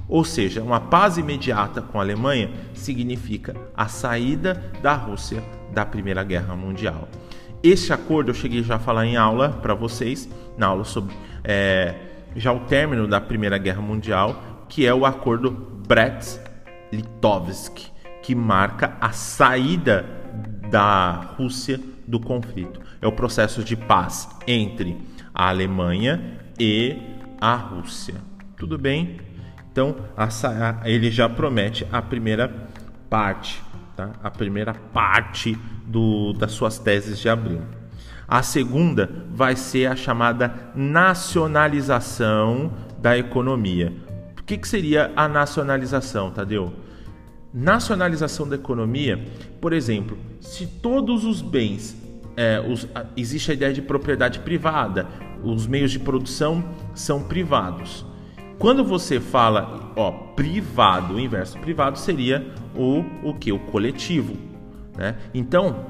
Ou 0.09 0.23
seja, 0.23 0.61
uma 0.61 0.79
paz 0.79 1.17
imediata 1.17 1.81
com 1.81 1.99
a 1.99 2.03
Alemanha 2.03 2.49
significa 2.73 3.55
a 3.75 3.87
saída 3.87 4.71
da 4.81 4.93
Rússia 4.93 5.43
da 5.73 5.85
Primeira 5.85 6.23
Guerra 6.23 6.55
Mundial. 6.55 7.07
Este 7.61 7.91
acordo 7.91 8.29
eu 8.29 8.35
cheguei 8.35 8.63
já 8.63 8.75
a 8.75 8.79
falar 8.79 9.05
em 9.05 9.17
aula 9.17 9.49
para 9.49 9.73
vocês, 9.73 10.29
na 10.57 10.67
aula 10.67 10.83
sobre 10.83 11.13
é, 11.43 11.95
já 12.35 12.53
o 12.53 12.61
término 12.61 13.07
da 13.07 13.19
Primeira 13.19 13.57
Guerra 13.57 13.81
Mundial, 13.81 14.65
que 14.69 14.85
é 14.85 14.93
o 14.93 15.05
acordo 15.05 15.51
Brest 15.87 16.39
Litovsk, 16.91 17.91
que 18.21 18.35
marca 18.35 18.95
a 19.01 19.11
saída 19.11 20.05
da 20.69 21.33
Rússia 21.37 21.79
do 22.07 22.19
conflito. 22.19 22.79
É 23.01 23.07
o 23.07 23.11
processo 23.11 23.63
de 23.63 23.75
paz 23.75 24.29
entre 24.47 24.97
a 25.33 25.49
Alemanha 25.49 26.39
e 26.59 26.95
a 27.39 27.55
Rússia. 27.55 28.15
Tudo 28.57 28.77
bem? 28.77 29.26
Então, 29.77 29.95
ele 30.85 31.11
já 31.11 31.29
promete 31.29 31.85
a 31.91 32.01
primeira 32.01 32.51
parte, 33.09 33.61
tá? 33.95 34.11
a 34.23 34.31
primeira 34.31 34.73
parte 34.73 35.55
do, 35.85 36.33
das 36.33 36.51
suas 36.51 36.79
teses 36.79 37.19
de 37.19 37.29
abril. 37.29 37.61
A 38.27 38.41
segunda 38.41 39.09
vai 39.29 39.55
ser 39.55 39.85
a 39.85 39.95
chamada 39.95 40.71
nacionalização 40.75 42.73
da 42.99 43.17
economia 43.17 44.07
que, 44.47 44.57
que 44.57 44.67
seria 44.67 45.11
a 45.13 45.27
nacionalização, 45.27 46.31
Tadeu? 46.31 46.71
Nacionalização 47.53 48.47
da 48.47 48.55
economia, 48.55 49.21
por 49.59 49.73
exemplo, 49.73 50.17
se 50.39 50.65
todos 50.65 51.25
os 51.25 51.41
bens, 51.41 51.97
é, 52.37 52.61
os, 52.61 52.87
existe 53.17 53.51
a 53.51 53.53
ideia 53.53 53.73
de 53.73 53.81
propriedade 53.81 54.39
privada, 54.39 55.05
os 55.43 55.67
meios 55.67 55.91
de 55.91 55.99
produção 55.99 56.63
são 56.95 57.21
privados. 57.23 58.05
Quando 58.59 58.83
você 58.83 59.19
fala, 59.19 59.91
ó, 59.95 60.11
privado, 60.11 61.15
o 61.15 61.19
inverso 61.19 61.59
privado 61.59 61.99
seria 61.99 62.53
o, 62.75 63.03
o 63.23 63.33
que? 63.33 63.51
O 63.51 63.59
coletivo. 63.59 64.35
Né? 64.97 65.15
Então, 65.33 65.85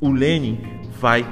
o 0.00 0.10
Lenin 0.10 0.60
vai 1.00 1.26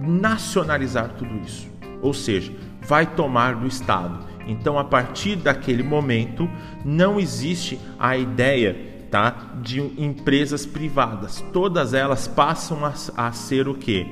nacionalizar 0.00 1.14
tudo 1.14 1.38
isso. 1.44 1.70
Ou 2.02 2.12
seja, 2.12 2.52
vai 2.80 3.06
tomar 3.06 3.54
do 3.54 3.66
Estado. 3.66 4.26
Então, 4.46 4.78
a 4.78 4.84
partir 4.84 5.36
daquele 5.36 5.82
momento, 5.82 6.50
não 6.84 7.20
existe 7.20 7.78
a 7.98 8.16
ideia 8.16 8.76
tá, 9.10 9.52
de 9.62 9.80
empresas 9.80 10.66
privadas. 10.66 11.44
Todas 11.52 11.94
elas 11.94 12.26
passam 12.26 12.84
a, 12.84 12.94
a 13.16 13.32
ser 13.32 13.68
o 13.68 13.74
que? 13.74 14.06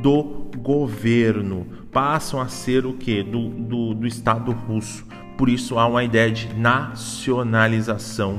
Do 0.00 0.48
governo, 0.58 1.66
passam 1.92 2.40
a 2.40 2.48
ser 2.48 2.86
o 2.86 2.94
que? 2.94 3.22
Do, 3.22 3.48
do, 3.48 3.94
do 3.94 4.06
Estado 4.06 4.52
russo. 4.52 5.04
Por 5.36 5.48
isso 5.48 5.78
há 5.78 5.86
uma 5.86 6.04
ideia 6.04 6.30
de 6.30 6.52
nacionalização 6.54 8.38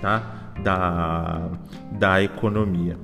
tá, 0.00 0.52
da, 0.62 1.50
da 1.92 2.22
economia. 2.22 2.98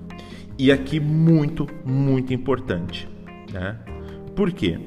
E 0.58 0.70
aqui 0.72 1.00
muito, 1.00 1.66
muito 1.84 2.32
importante. 2.32 3.08
Né? 3.52 3.76
Por 4.34 4.52
quê? 4.52 4.80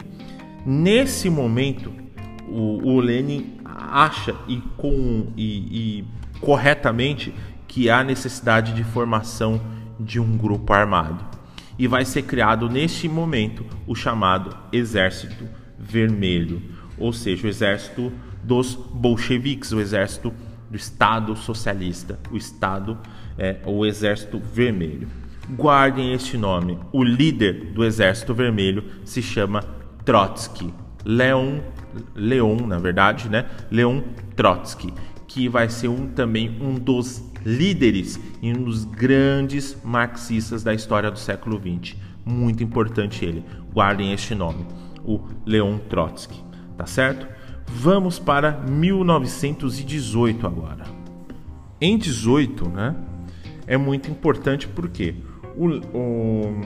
Nesse 0.65 1.29
momento, 1.29 1.93
o, 2.47 2.95
o 2.95 2.99
Lenin 2.99 3.57
acha 3.65 4.35
e, 4.47 4.57
com, 4.77 5.27
e, 5.37 5.99
e 5.99 6.05
corretamente 6.39 7.33
que 7.67 7.89
há 7.89 8.03
necessidade 8.03 8.73
de 8.73 8.83
formação 8.83 9.61
de 9.99 10.19
um 10.19 10.37
grupo 10.37 10.73
armado. 10.73 11.36
E 11.77 11.87
vai 11.87 12.05
ser 12.05 12.23
criado 12.23 12.69
neste 12.69 13.07
momento 13.07 13.65
o 13.85 13.95
chamado 13.95 14.55
Exército 14.71 15.47
Vermelho, 15.77 16.61
ou 16.97 17.13
seja, 17.13 17.45
o 17.45 17.49
exército 17.49 18.11
dos 18.43 18.75
bolcheviques, 18.75 19.71
o 19.71 19.79
exército 19.79 20.33
do 20.69 20.75
Estado 20.75 21.35
Socialista, 21.35 22.19
o 22.31 22.37
Estado, 22.37 22.97
é, 23.37 23.57
o 23.65 23.85
Exército 23.85 24.39
Vermelho. 24.39 25.07
Guardem 25.49 26.13
este 26.13 26.37
nome. 26.37 26.77
O 26.91 27.03
líder 27.03 27.71
do 27.73 27.85
Exército 27.85 28.33
Vermelho 28.33 28.83
se 29.05 29.21
chama 29.21 29.63
Trotsky. 30.03 30.73
Leon, 31.05 31.59
Leon, 32.13 32.67
na 32.67 32.79
verdade, 32.79 33.29
né? 33.29 33.45
Leon 33.71 34.01
Trotsky, 34.35 34.93
que 35.25 35.47
vai 35.47 35.69
ser 35.69 35.87
um, 35.87 36.07
também 36.07 36.57
um 36.59 36.73
dos 36.75 37.23
líderes 37.47 38.19
e 38.41 38.51
um 38.51 38.63
dos 38.63 38.83
grandes 38.83 39.77
marxistas 39.81 40.63
da 40.63 40.73
história 40.73 41.09
do 41.09 41.17
século 41.17 41.57
XX. 41.57 41.95
Muito 42.25 42.61
importante 42.61 43.23
ele. 43.23 43.41
Guardem 43.73 44.11
este 44.11 44.35
nome, 44.35 44.65
o 45.05 45.21
Leon 45.45 45.77
Trotsky, 45.77 46.43
tá 46.77 46.85
certo? 46.85 47.25
Vamos 47.65 48.19
para 48.19 48.51
1918 48.51 50.45
agora. 50.45 50.83
Em 51.79 51.97
18, 51.97 52.67
né? 52.67 52.93
É 53.65 53.77
muito 53.77 54.11
importante 54.11 54.67
porque 54.67 55.15
o, 55.55 55.67
o, 55.97 56.61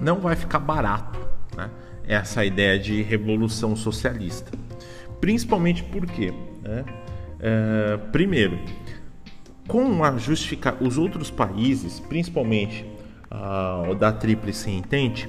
não 0.00 0.20
vai 0.20 0.36
ficar 0.36 0.60
barato 0.60 1.18
né, 1.56 1.70
essa 2.06 2.44
ideia 2.44 2.78
de 2.78 3.02
revolução 3.02 3.74
socialista. 3.74 4.52
Principalmente 5.20 5.82
porque, 5.82 6.32
né, 6.62 6.84
é, 7.40 7.96
primeiro, 8.12 8.58
com 9.68 10.02
a 10.02 10.16
justificar 10.16 10.82
os 10.82 10.96
outros 10.96 11.30
países, 11.30 12.00
principalmente 12.00 12.84
uh, 13.30 13.94
da 13.94 14.10
Tríplice 14.10 14.70
Entente, 14.70 15.28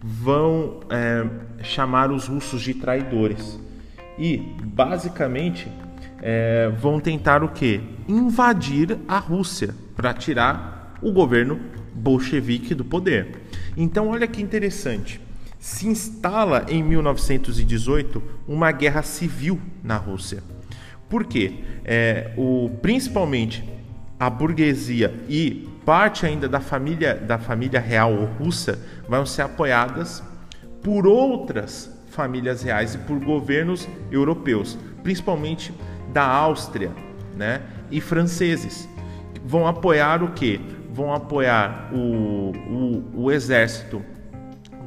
vão 0.00 0.80
é, 0.90 1.26
chamar 1.64 2.12
os 2.12 2.28
russos 2.28 2.62
de 2.62 2.74
traidores 2.74 3.58
e 4.16 4.36
basicamente 4.62 5.66
é, 6.22 6.70
vão 6.78 7.00
tentar 7.00 7.42
o 7.42 7.48
que? 7.48 7.80
Invadir 8.06 8.98
a 9.08 9.18
Rússia 9.18 9.74
para 9.96 10.12
tirar 10.14 10.96
o 11.02 11.10
governo 11.10 11.58
bolchevique 11.94 12.74
do 12.74 12.84
poder. 12.84 13.42
Então, 13.76 14.08
olha 14.08 14.26
que 14.26 14.42
interessante. 14.42 15.20
Se 15.58 15.88
instala 15.88 16.64
em 16.68 16.82
1918 16.82 18.22
uma 18.46 18.70
guerra 18.70 19.02
civil 19.02 19.60
na 19.82 19.96
Rússia. 19.96 20.42
Por 21.08 21.24
quê? 21.24 21.54
É, 21.84 22.32
o, 22.36 22.70
principalmente 22.82 23.64
a 24.18 24.28
burguesia 24.28 25.14
e 25.28 25.68
parte 25.84 26.26
ainda 26.26 26.48
da 26.48 26.60
família, 26.60 27.14
da 27.14 27.38
família 27.38 27.80
real 27.80 28.14
russa 28.38 28.78
vão 29.08 29.24
ser 29.24 29.42
apoiadas 29.42 30.22
por 30.82 31.06
outras 31.06 31.90
famílias 32.08 32.62
reais 32.62 32.94
e 32.94 32.98
por 32.98 33.18
governos 33.18 33.88
europeus, 34.10 34.78
principalmente 35.02 35.72
da 36.12 36.24
Áustria 36.24 36.90
né, 37.36 37.62
e 37.90 38.00
franceses. 38.00 38.88
Vão 39.44 39.66
apoiar 39.66 40.22
o 40.22 40.32
que? 40.32 40.60
vão 40.98 41.14
apoiar 41.14 41.90
o, 41.92 42.50
o, 42.50 43.24
o 43.24 43.32
exército, 43.32 44.04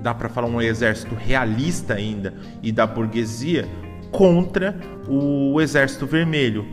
dá 0.02 0.14
para 0.14 0.28
falar 0.28 0.48
um 0.48 0.62
exército 0.62 1.16
realista 1.16 1.94
ainda, 1.94 2.34
e 2.62 2.70
da 2.70 2.86
burguesia 2.86 3.66
contra 4.12 4.78
o 5.08 5.62
exército 5.62 6.06
vermelho. 6.06 6.66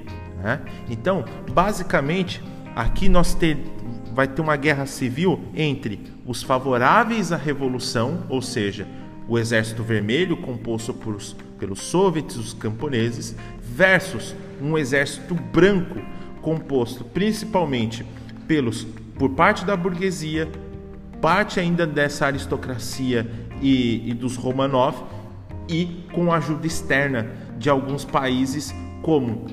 Né? 0.42 0.60
Então, 0.88 1.24
basicamente, 1.52 2.42
aqui 2.74 3.08
nós 3.08 3.34
ter, 3.34 3.58
vai 4.12 4.26
ter 4.28 4.40
uma 4.40 4.56
guerra 4.56 4.86
civil 4.86 5.40
entre 5.54 6.00
os 6.26 6.42
favoráveis 6.42 7.32
à 7.32 7.36
revolução, 7.36 8.24
ou 8.28 8.40
seja, 8.40 8.86
o 9.28 9.38
exército 9.38 9.82
vermelho 9.82 10.36
composto 10.36 10.94
por, 10.94 11.18
pelos 11.58 11.80
soviets, 11.80 12.36
os 12.36 12.54
camponeses, 12.54 13.36
versus 13.60 14.34
um 14.60 14.78
exército 14.78 15.34
branco 15.34 16.00
composto 16.40 17.04
principalmente 17.04 18.06
pelos 18.46 18.86
por 19.18 19.30
parte 19.30 19.64
da 19.64 19.76
burguesia, 19.76 20.48
parte 21.20 21.58
ainda 21.58 21.84
dessa 21.84 22.26
aristocracia 22.26 23.28
e, 23.60 24.08
e 24.08 24.14
dos 24.14 24.36
Romanov, 24.36 25.02
e 25.68 26.06
com 26.12 26.32
ajuda 26.32 26.66
externa 26.66 27.26
de 27.58 27.68
alguns 27.68 28.04
países 28.04 28.72
como 29.02 29.44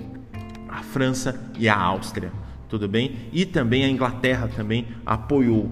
a 0.77 0.83
França 0.83 1.39
e 1.57 1.67
a 1.67 1.77
Áustria, 1.77 2.31
tudo 2.69 2.87
bem? 2.87 3.29
E 3.31 3.45
também 3.45 3.83
a 3.83 3.89
Inglaterra 3.89 4.49
também 4.55 4.87
apoiou, 5.05 5.71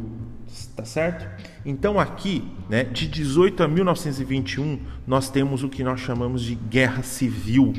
tá 0.75 0.85
certo? 0.85 1.27
Então 1.65 1.99
aqui, 1.99 2.43
né, 2.69 2.83
de 2.83 3.07
18 3.07 3.63
a 3.63 3.67
1921, 3.67 4.79
nós 5.05 5.29
temos 5.29 5.63
o 5.63 5.69
que 5.69 5.83
nós 5.83 5.99
chamamos 5.99 6.41
de 6.41 6.55
Guerra 6.55 7.03
Civil 7.03 7.73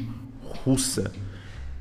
Russa 0.65 1.13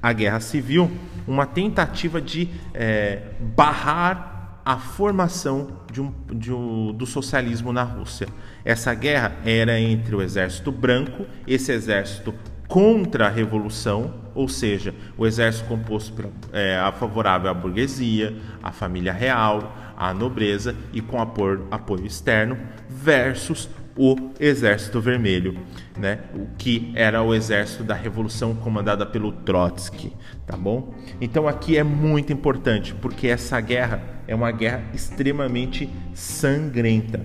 a 0.04 0.12
guerra 0.12 0.42
civil, 0.42 0.92
uma 1.26 1.46
tentativa 1.46 2.22
de 2.22 2.50
é, 2.74 3.22
barrar 3.40 4.60
a 4.66 4.78
formação 4.78 5.80
de 5.90 6.02
um, 6.02 6.14
de 6.34 6.52
um, 6.52 6.92
do 6.92 7.06
socialismo 7.06 7.72
na 7.72 7.84
Rússia. 7.84 8.28
Essa 8.66 8.94
guerra 8.94 9.32
era 9.46 9.80
entre 9.80 10.14
o 10.14 10.22
exército 10.22 10.74
branco, 10.74 11.26
esse 11.48 11.72
exército 11.72 12.34
contra 12.68 13.28
a 13.28 13.30
revolução, 13.30 14.14
ou 14.36 14.48
seja, 14.48 14.94
o 15.18 15.26
exército 15.26 15.68
composto 15.68 16.14
por, 16.14 16.30
é, 16.52 16.80
favorável 17.00 17.50
à 17.50 17.54
burguesia, 17.54 18.36
à 18.62 18.72
família 18.72 19.14
real, 19.14 19.76
à 19.98 20.14
nobreza 20.14 20.76
e 20.92 21.02
com 21.02 21.22
apoio, 21.22 21.68
apoio 21.72 22.06
externo, 22.06 22.58
versus 22.90 23.70
o 23.96 24.32
Exército 24.40 25.00
Vermelho, 25.00 25.58
né? 25.98 26.20
O 26.34 26.48
que 26.58 26.92
era 26.96 27.22
o 27.22 27.34
exército 27.34 27.84
da 27.84 27.94
revolução 27.94 28.56
comandada 28.56 29.06
pelo 29.06 29.32
Trotsky, 29.32 30.14
tá 30.48 30.58
bom? 30.58 30.96
Então 31.22 31.48
aqui 31.48 31.78
é 31.78 31.84
muito 31.84 32.34
importante 32.34 32.94
porque 32.96 33.28
essa 33.28 33.60
guerra 33.62 34.02
é 34.28 34.34
uma 34.34 34.52
guerra 34.52 34.84
extremamente 34.94 35.90
sangrenta. 36.14 37.24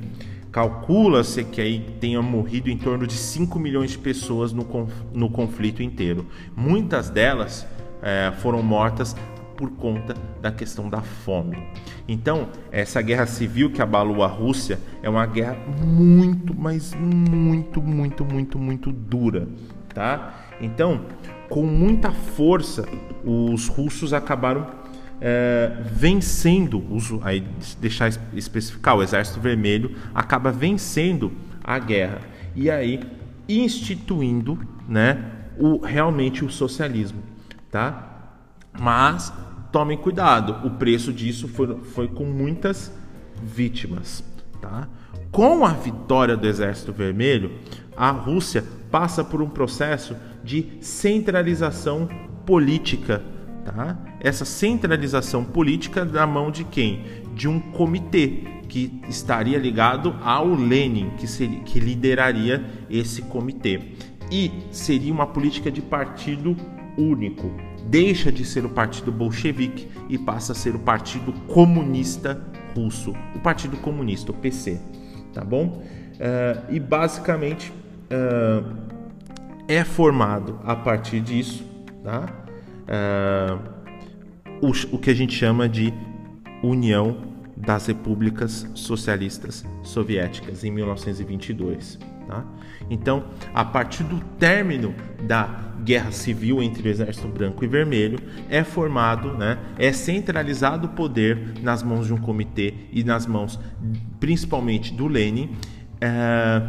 Calcula-se 0.51 1.45
que 1.45 1.61
aí 1.61 1.81
tenha 2.01 2.23
morrido 2.23 2.71
em 2.71 2.79
torno 2.79 3.07
de 3.07 3.15
5 3.15 3.59
milhões 3.59 3.91
de 3.91 3.99
pessoas 3.99 4.53
no, 4.53 4.67
no 5.13 5.29
conflito 5.29 5.83
inteiro. 5.83 6.27
Muitas 6.57 7.11
delas 7.11 7.67
é, 8.03 8.33
foram 8.39 8.63
mortas 8.63 9.15
por 9.57 9.71
conta 9.71 10.15
da 10.41 10.53
questão 10.53 10.89
da 10.89 11.03
fome. 11.03 11.59
Então, 12.07 12.49
essa 12.71 13.03
guerra 13.03 13.27
civil 13.27 13.71
que 13.71 13.83
abalou 13.83 14.23
a 14.23 14.29
Rússia 14.29 14.79
é 15.03 15.11
uma 15.11 15.27
guerra 15.27 15.57
muito, 15.85 16.55
mas 16.57 16.95
muito, 16.95 17.83
muito, 17.83 18.25
muito, 18.25 18.59
muito 18.59 18.93
dura, 18.93 19.49
tá? 19.93 20.47
Então, 20.61 21.07
com 21.49 21.65
muita 21.65 22.13
força, 22.13 22.87
os 23.25 23.67
russos 23.67 24.13
acabaram 24.13 24.67
é, 25.21 25.73
vencendo, 25.85 26.85
aí 27.23 27.45
deixar 27.81 28.11
especificar, 28.33 28.97
o 28.97 29.03
Exército 29.03 29.41
Vermelho 29.41 29.95
acaba 30.15 30.51
vencendo 30.51 31.33
a 31.63 31.79
guerra 31.79 32.21
e 32.55 32.71
aí 32.71 33.01
instituindo, 33.49 34.59
né, 34.89 35.33
o, 35.59 35.79
realmente 35.79 36.45
o 36.45 36.51
socialismo, 36.51 37.23
tá? 37.71 38.05
Mas 38.79 39.33
tomem 39.73 39.99
cuidado, 39.99 40.67
o 40.67 40.71
preço 40.71 41.13
disso 41.13 41.49
foi, 41.49 41.79
foi 41.81 42.09
com 42.09 42.25
muitas 42.25 42.93
vítimas. 43.43 44.25
Tá? 44.61 44.89
Com 45.31 45.65
a 45.65 45.73
vitória 45.73 46.37
do 46.37 46.47
Exército 46.47 46.93
Vermelho, 46.93 47.53
a 47.97 48.11
Rússia 48.11 48.65
passa 48.91 49.23
por 49.23 49.43
um 49.43 49.49
processo 49.49 50.17
de 50.43 50.79
centralização 50.81 52.09
política. 52.47 53.23
Tá? 53.65 53.97
Essa 54.21 54.45
centralização 54.45 55.45
política 55.45 56.05
na 56.05 56.27
mão 56.27 56.51
de 56.51 56.65
quem? 56.65 57.05
De 57.35 57.47
um 57.49 57.61
comitê 57.61 58.45
que 58.69 59.01
estaria 59.09 59.59
ligado 59.59 60.15
ao 60.23 60.47
Lenin, 60.47 61.11
que, 61.17 61.27
seria, 61.27 61.61
que 61.61 61.81
lideraria 61.81 62.65
esse 62.91 63.23
comitê. 63.23 63.81
e 64.31 64.53
seria 64.71 65.11
uma 65.11 65.27
política 65.27 65.71
de 65.71 65.81
partido 65.81 66.55
único. 66.99 67.51
Deixa 67.87 68.31
de 68.31 68.45
ser 68.45 68.67
o 68.67 68.69
Partido 68.69 69.11
Bolchevique 69.11 69.89
e 70.09 70.19
passa 70.19 70.53
a 70.53 70.55
ser 70.55 70.75
o 70.75 70.79
Partido 70.79 71.33
Comunista 71.47 72.39
Russo, 72.75 73.15
o 73.35 73.39
Partido 73.39 73.79
Comunista, 73.79 74.31
o 74.31 74.35
PC, 74.35 74.79
tá 75.33 75.43
bom? 75.43 75.83
Uh, 76.15 76.75
e 76.75 76.79
basicamente 76.79 77.73
uh, 77.73 78.77
é 79.67 79.83
formado 79.85 80.61
a 80.65 80.77
partir 80.77 81.21
disso, 81.21 81.65
tá? 82.05 82.29
Uh, 82.85 83.78
o, 84.61 84.99
que 84.99 85.11
a 85.11 85.14
gente 85.14 85.35
chama 85.35 85.68
de 85.68 85.92
União 86.62 87.16
das 87.57 87.87
Repúblicas 87.87 88.68
Socialistas 88.75 89.64
Soviéticas 89.83 90.64
em 90.64 90.71
1922. 90.71 91.99
Tá? 92.27 92.44
Então, 92.90 93.25
a 93.55 93.64
partir 93.64 94.05
do 94.05 94.21
término 94.38 94.94
da 95.23 95.68
guerra 95.83 96.12
civil 96.12 96.62
entre 96.62 96.87
o 96.87 96.90
Exército 96.90 97.27
Branco 97.29 97.64
e 97.64 97.66
Vermelho, 97.66 98.18
é 98.51 98.62
formado, 98.62 99.33
né, 99.33 99.59
é 99.79 99.92
centralizado 99.92 100.87
o 100.87 100.90
poder 100.90 101.55
nas 101.62 101.83
mãos 101.83 102.07
de 102.07 102.12
um 102.12 102.18
comitê 102.18 102.75
e 102.92 103.03
nas 103.03 103.27
mãos 103.27 103.59
principalmente 104.21 104.92
do 104.92 105.07
Lenin. 105.07 105.57
É, 106.01 106.62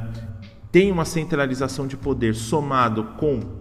tem 0.71 0.91
uma 0.91 1.05
centralização 1.05 1.87
de 1.87 1.97
poder 1.97 2.35
somado 2.35 3.03
com 3.17 3.57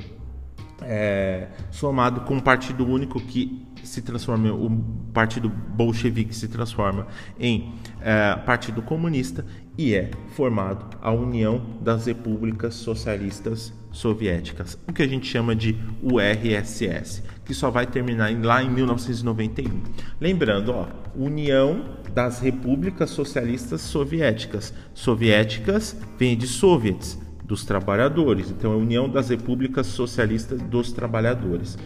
é, 0.83 1.49
somado 1.71 2.21
com 2.23 2.35
um 2.35 2.41
partido 2.41 2.87
único 2.87 3.21
que 3.21 3.67
se 3.85 4.03
transforma, 4.03 4.53
o 4.53 4.71
partido 5.13 5.49
bolchevique 5.49 6.35
se 6.35 6.49
transforma 6.49 7.07
em 7.39 7.73
é, 8.01 8.35
partido 8.37 8.83
comunista 8.83 9.45
e 9.77 9.95
é 9.95 10.11
formado 10.29 10.97
a 11.01 11.13
União 11.13 11.61
das 11.81 12.07
Repúblicas 12.07 12.75
Socialistas 12.75 13.73
Soviéticas, 13.91 14.79
o 14.87 14.93
que 14.93 15.03
a 15.03 15.09
gente 15.09 15.27
chama 15.27 15.57
de 15.57 15.77
URSS, 16.03 17.23
que 17.45 17.55
só 17.55 17.71
vai 17.71 17.87
terminar 17.87 18.31
lá 18.43 18.63
em 18.63 18.71
1991. 18.71 19.83
Lembrando, 20.21 20.73
ó, 20.73 20.87
União 21.17 21.97
das 22.15 22.41
Repúblicas 22.41 23.11
Socialistas 23.11 23.81
Soviéticas. 23.81 24.75
Soviéticas 24.93 25.97
vem 26.19 26.37
de 26.37 26.47
soviets, 26.47 27.19
dos 27.49 27.65
trabalhadores. 27.65 28.51
Então, 28.51 28.73
é 28.73 28.75
a 28.75 28.79
União 28.79 29.09
das 29.09 29.31
Repúblicas 29.31 29.87
Socialistas 29.87 30.61
dos 30.61 30.93
Trabalhadores. 30.93 31.79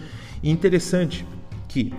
E 0.42 0.50
interessante 0.50 1.24
que 1.72 1.92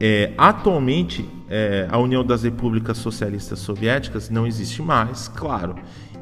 é, 0.00 0.32
atualmente 0.38 1.28
é, 1.48 1.86
a 1.90 1.98
União 1.98 2.24
das 2.24 2.42
Repúblicas 2.42 2.96
Socialistas 2.96 3.58
Soviéticas 3.58 4.30
não 4.30 4.46
existe 4.46 4.80
mais, 4.80 5.28
claro. 5.28 5.76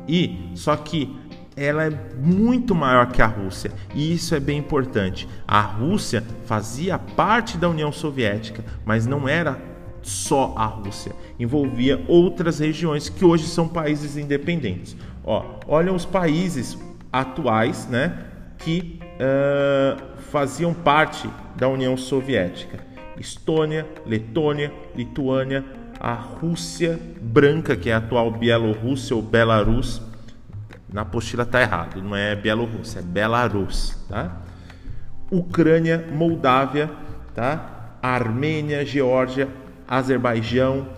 E 0.08 0.50
só 0.54 0.74
que 0.74 1.16
ela 1.56 1.84
é 1.84 1.90
muito 2.20 2.74
maior 2.74 3.10
que 3.10 3.22
a 3.22 3.26
Rússia 3.26 3.70
e 3.94 4.12
isso 4.12 4.34
é 4.34 4.40
bem 4.40 4.58
importante. 4.58 5.28
A 5.46 5.60
Rússia 5.60 6.24
fazia 6.44 6.98
parte 6.98 7.56
da 7.56 7.68
União 7.68 7.92
Soviética, 7.92 8.64
mas 8.84 9.06
não 9.06 9.28
era 9.28 9.60
só 10.02 10.54
a 10.56 10.64
Rússia, 10.64 11.12
envolvia 11.38 12.02
outras 12.08 12.58
regiões 12.58 13.08
que 13.08 13.24
hoje 13.24 13.44
são 13.44 13.68
países 13.68 14.16
independentes. 14.16 14.96
Ó, 15.24 15.44
olha 15.66 15.92
os 15.92 16.04
países 16.04 16.78
atuais, 17.12 17.86
né, 17.88 18.26
que 18.58 18.98
uh, 19.14 20.20
faziam 20.30 20.72
parte 20.72 21.28
da 21.56 21.68
União 21.68 21.96
Soviética. 21.96 22.87
Estônia, 23.18 23.86
Letônia, 24.06 24.72
Lituânia, 24.94 25.64
a 26.00 26.12
Rússia 26.12 26.98
branca, 27.20 27.76
que 27.76 27.90
é 27.90 27.94
a 27.94 27.98
atual 27.98 28.30
Bielorrússia 28.30 29.14
ou 29.16 29.22
Belarus. 29.22 30.00
Na 30.92 31.02
apostila 31.02 31.42
está 31.42 31.60
errado, 31.60 32.02
não 32.02 32.16
é 32.16 32.34
Bielorrússia, 32.34 33.00
é 33.00 33.02
Belarus, 33.02 33.96
tá? 34.08 34.40
Ucrânia, 35.30 36.06
Moldávia, 36.12 36.90
tá? 37.34 37.96
Armênia, 38.00 38.84
Geórgia, 38.86 39.48
Azerbaijão, 39.86 40.88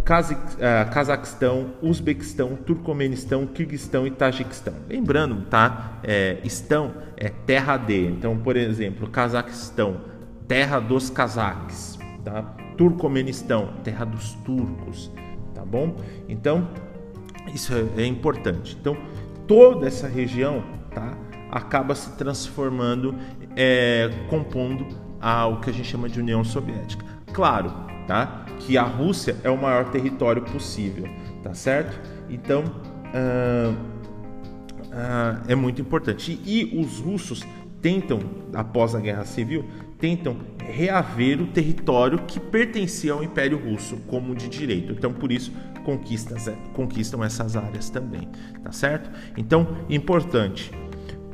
uh, 0.00 0.90
Cazaquistão, 0.90 1.72
Uzbequistão, 1.82 2.56
Turcomenistão, 2.56 3.46
Kirguistão 3.46 4.06
e 4.06 4.10
Tajiquistão. 4.10 4.74
Lembrando, 4.88 5.42
tá? 5.46 5.98
É, 6.02 6.38
estão 6.44 6.92
é 7.16 7.28
terra 7.28 7.76
de. 7.76 8.06
Então, 8.06 8.36
por 8.36 8.56
exemplo, 8.56 9.08
Cazaquistão, 9.08 10.00
terra 10.50 10.80
dos 10.80 11.08
cazaques, 11.08 11.96
tá? 12.24 12.42
Turcomenistão, 12.76 13.68
terra 13.84 14.04
dos 14.04 14.32
turcos, 14.44 15.08
tá 15.54 15.64
bom? 15.64 15.94
Então, 16.28 16.68
isso 17.54 17.72
é, 17.72 18.02
é 18.02 18.04
importante. 18.04 18.76
Então, 18.80 18.96
toda 19.46 19.86
essa 19.86 20.08
região, 20.08 20.64
tá? 20.92 21.16
Acaba 21.52 21.94
se 21.94 22.16
transformando, 22.16 23.14
é, 23.54 24.10
compondo 24.28 24.88
a, 25.20 25.46
o 25.46 25.60
que 25.60 25.70
a 25.70 25.72
gente 25.72 25.86
chama 25.86 26.08
de 26.08 26.18
União 26.18 26.42
Soviética. 26.42 27.06
Claro, 27.32 27.72
tá? 28.08 28.44
Que 28.58 28.76
a 28.76 28.82
Rússia 28.82 29.36
é 29.44 29.50
o 29.50 29.56
maior 29.56 29.90
território 29.90 30.42
possível, 30.42 31.08
tá 31.44 31.54
certo? 31.54 31.96
Então, 32.28 32.64
uh, 32.64 33.72
uh, 33.72 35.42
é 35.46 35.54
muito 35.54 35.80
importante. 35.80 36.40
E, 36.44 36.76
e 36.76 36.84
os 36.84 36.98
russos 36.98 37.46
tentam, 37.80 38.18
após 38.52 38.96
a 38.96 39.00
Guerra 39.00 39.24
Civil, 39.24 39.64
tentam 40.00 40.38
reaver 40.58 41.40
o 41.40 41.46
território 41.46 42.20
que 42.26 42.40
pertencia 42.40 43.12
ao 43.12 43.22
Império 43.22 43.58
Russo 43.58 43.98
como 44.06 44.34
de 44.34 44.48
direito. 44.48 44.92
Então, 44.92 45.12
por 45.12 45.30
isso, 45.30 45.52
conquistam 46.74 47.22
essas 47.22 47.56
áreas 47.56 47.90
também, 47.90 48.28
tá 48.62 48.72
certo? 48.72 49.10
Então, 49.36 49.76
importante. 49.88 50.72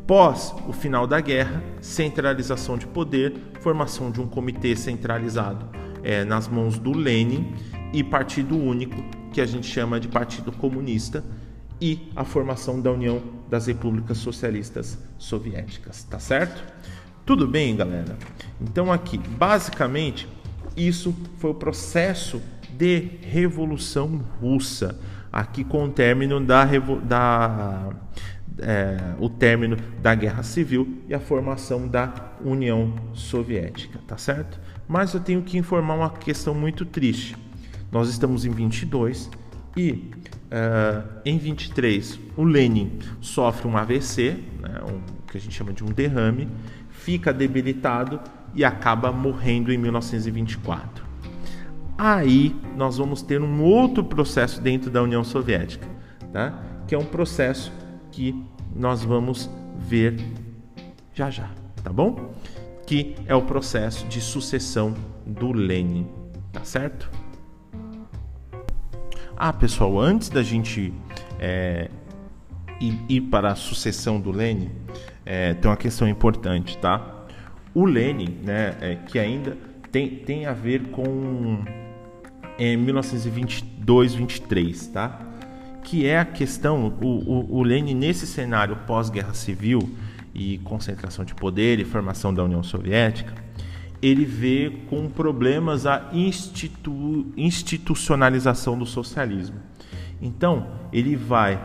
Pós 0.06 0.54
o 0.68 0.72
final 0.72 1.06
da 1.06 1.20
guerra, 1.20 1.62
centralização 1.80 2.78
de 2.78 2.86
poder, 2.86 3.34
formação 3.60 4.10
de 4.10 4.20
um 4.20 4.26
comitê 4.26 4.76
centralizado 4.76 5.68
é, 6.02 6.24
nas 6.24 6.46
mãos 6.46 6.78
do 6.78 6.92
Lenin 6.92 7.52
e 7.92 8.04
partido 8.04 8.56
único, 8.56 9.02
que 9.32 9.40
a 9.40 9.46
gente 9.46 9.66
chama 9.66 9.98
de 9.98 10.08
Partido 10.08 10.52
Comunista, 10.52 11.24
e 11.80 12.10
a 12.16 12.24
formação 12.24 12.80
da 12.80 12.90
União 12.90 13.20
das 13.50 13.66
Repúblicas 13.66 14.18
Socialistas 14.18 14.98
Soviéticas, 15.18 16.04
tá 16.04 16.18
certo? 16.18 16.64
Tudo 17.26 17.44
bem, 17.48 17.74
galera? 17.74 18.16
Então 18.60 18.92
aqui, 18.92 19.18
basicamente, 19.18 20.28
isso 20.76 21.12
foi 21.38 21.50
o 21.50 21.54
processo 21.54 22.40
de 22.70 23.08
Revolução 23.20 24.24
Russa, 24.40 24.96
aqui 25.32 25.64
com 25.64 25.86
o 25.86 25.88
término 25.88 26.40
da, 26.40 26.64
da 27.02 27.88
é, 28.60 28.96
o 29.18 29.28
término 29.28 29.76
da 30.00 30.14
Guerra 30.14 30.44
Civil 30.44 31.02
e 31.08 31.14
a 31.14 31.18
formação 31.18 31.88
da 31.88 32.30
União 32.44 32.94
Soviética, 33.12 33.98
tá 34.06 34.16
certo? 34.16 34.60
Mas 34.86 35.12
eu 35.12 35.18
tenho 35.18 35.42
que 35.42 35.58
informar 35.58 35.94
uma 35.94 36.10
questão 36.10 36.54
muito 36.54 36.84
triste. 36.84 37.36
Nós 37.90 38.08
estamos 38.08 38.44
em 38.44 38.50
22 38.50 39.28
e 39.76 39.90
uh, 39.90 41.20
em 41.24 41.38
23 41.38 42.20
o 42.36 42.44
Lenin 42.44 43.00
sofre 43.20 43.66
um 43.66 43.76
AVC, 43.76 44.36
né, 44.60 44.80
um, 44.84 45.00
que 45.26 45.36
a 45.36 45.40
gente 45.40 45.54
chama 45.54 45.72
de 45.72 45.82
um 45.82 45.88
derrame, 45.88 46.48
fica 47.06 47.32
debilitado 47.32 48.18
e 48.52 48.64
acaba 48.64 49.12
morrendo 49.12 49.72
em 49.72 49.78
1924. 49.78 51.06
Aí 51.96 52.52
nós 52.76 52.98
vamos 52.98 53.22
ter 53.22 53.40
um 53.40 53.62
outro 53.62 54.02
processo 54.02 54.60
dentro 54.60 54.90
da 54.90 55.00
União 55.00 55.22
Soviética, 55.22 55.86
tá? 56.32 56.60
que 56.84 56.96
é 56.96 56.98
um 56.98 57.04
processo 57.04 57.72
que 58.10 58.34
nós 58.74 59.04
vamos 59.04 59.48
ver 59.78 60.16
já 61.14 61.30
já, 61.30 61.48
tá 61.80 61.92
bom? 61.92 62.34
Que 62.84 63.14
é 63.26 63.36
o 63.36 63.42
processo 63.42 64.04
de 64.08 64.20
sucessão 64.20 64.92
do 65.24 65.52
Lenin, 65.52 66.08
tá 66.52 66.64
certo? 66.64 67.08
Ah, 69.36 69.52
pessoal, 69.52 70.00
antes 70.00 70.28
da 70.28 70.42
gente 70.42 70.92
é, 71.38 71.88
ir, 72.80 72.98
ir 73.08 73.20
para 73.20 73.52
a 73.52 73.54
sucessão 73.54 74.20
do 74.20 74.32
Lenin, 74.32 74.72
é, 75.26 75.52
tem 75.52 75.68
uma 75.68 75.76
questão 75.76 76.08
importante, 76.08 76.78
tá? 76.78 77.26
O 77.74 77.84
Lenin, 77.84 78.38
né, 78.44 78.76
é, 78.80 78.94
que 78.94 79.18
ainda 79.18 79.58
tem, 79.90 80.08
tem 80.08 80.46
a 80.46 80.52
ver 80.52 80.84
com 80.84 81.64
em 82.58 82.76
1922, 82.76 84.14
23, 84.14 84.86
tá? 84.86 85.20
Que 85.82 86.06
é 86.06 86.18
a 86.18 86.24
questão, 86.24 86.96
o, 87.02 87.06
o, 87.06 87.58
o 87.58 87.62
Lenin 87.62 87.94
nesse 87.94 88.26
cenário 88.26 88.76
pós-guerra 88.86 89.34
civil 89.34 89.90
e 90.34 90.58
concentração 90.58 91.24
de 91.24 91.34
poder 91.34 91.80
e 91.80 91.84
formação 91.84 92.32
da 92.32 92.44
União 92.44 92.62
Soviética, 92.62 93.34
ele 94.00 94.24
vê 94.24 94.72
com 94.88 95.08
problemas 95.08 95.86
a 95.86 96.10
institu, 96.12 97.32
institucionalização 97.36 98.78
do 98.78 98.86
socialismo. 98.86 99.56
Então, 100.20 100.66
ele 100.92 101.16
vai 101.16 101.62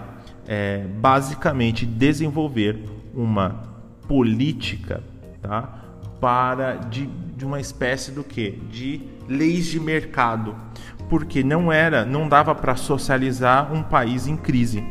é, 0.48 0.86
basicamente 1.00 1.86
desenvolver 1.86 3.01
uma 3.14 3.64
política 4.08 5.04
tá? 5.42 5.84
para 6.20 6.76
de, 6.76 7.06
de 7.06 7.46
uma 7.46 7.60
espécie 7.60 8.12
do 8.12 8.24
que 8.24 8.52
de 8.70 9.02
leis 9.28 9.66
de 9.66 9.80
mercado 9.80 10.56
porque 11.10 11.44
não 11.44 11.72
era 11.72 12.06
não 12.06 12.28
dava 12.28 12.54
para 12.54 12.76
socializar 12.76 13.74
um 13.74 13.84
país 13.84 14.28
em 14.28 14.38
crise 14.38 14.84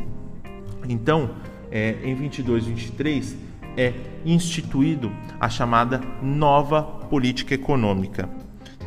então 0.87 1.31
é, 1.71 1.97
em 2.03 2.13
22 2.15 2.65
23 2.65 3.37
é 3.77 3.93
instituído 4.25 5.11
a 5.39 5.49
chamada 5.49 6.01
nova 6.21 6.83
política 6.83 7.53
econômica, 7.53 8.29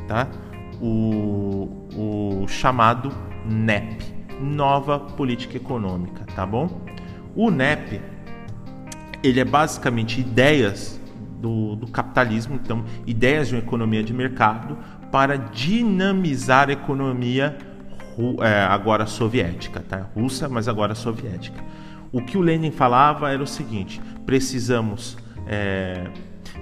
tá? 0.07 0.29
O, 0.81 1.88
o 1.97 2.49
chamado 2.49 3.12
NEP, 3.47 4.05
nova 4.40 4.99
política 4.99 5.57
econômica, 5.57 6.25
tá 6.35 6.44
bom? 6.44 6.83
O 7.35 7.51
NEP 7.51 8.01
ele 9.25 9.41
é 9.41 9.45
basicamente 9.45 10.21
ideias 10.21 11.01
do, 11.41 11.77
do 11.77 11.87
capitalismo, 11.87 12.61
então 12.63 12.85
ideias 13.07 13.49
de 13.49 13.55
uma 13.55 13.61
economia 13.63 14.03
de 14.03 14.13
mercado 14.13 14.77
para 15.11 15.37
dinamizar 15.37 16.69
a 16.69 16.73
economia 16.73 17.57
é, 18.41 18.63
agora 18.65 19.07
soviética, 19.07 19.81
tá? 19.81 20.07
Russa, 20.15 20.49
mas 20.49 20.69
agora 20.69 20.95
soviética. 20.95 21.63
O 22.13 22.21
que 22.21 22.37
o 22.37 22.41
Lenin 22.41 22.71
falava 22.71 23.31
era 23.33 23.43
o 23.43 23.47
seguinte: 23.47 24.01
precisamos 24.25 25.17
é, 25.47 26.07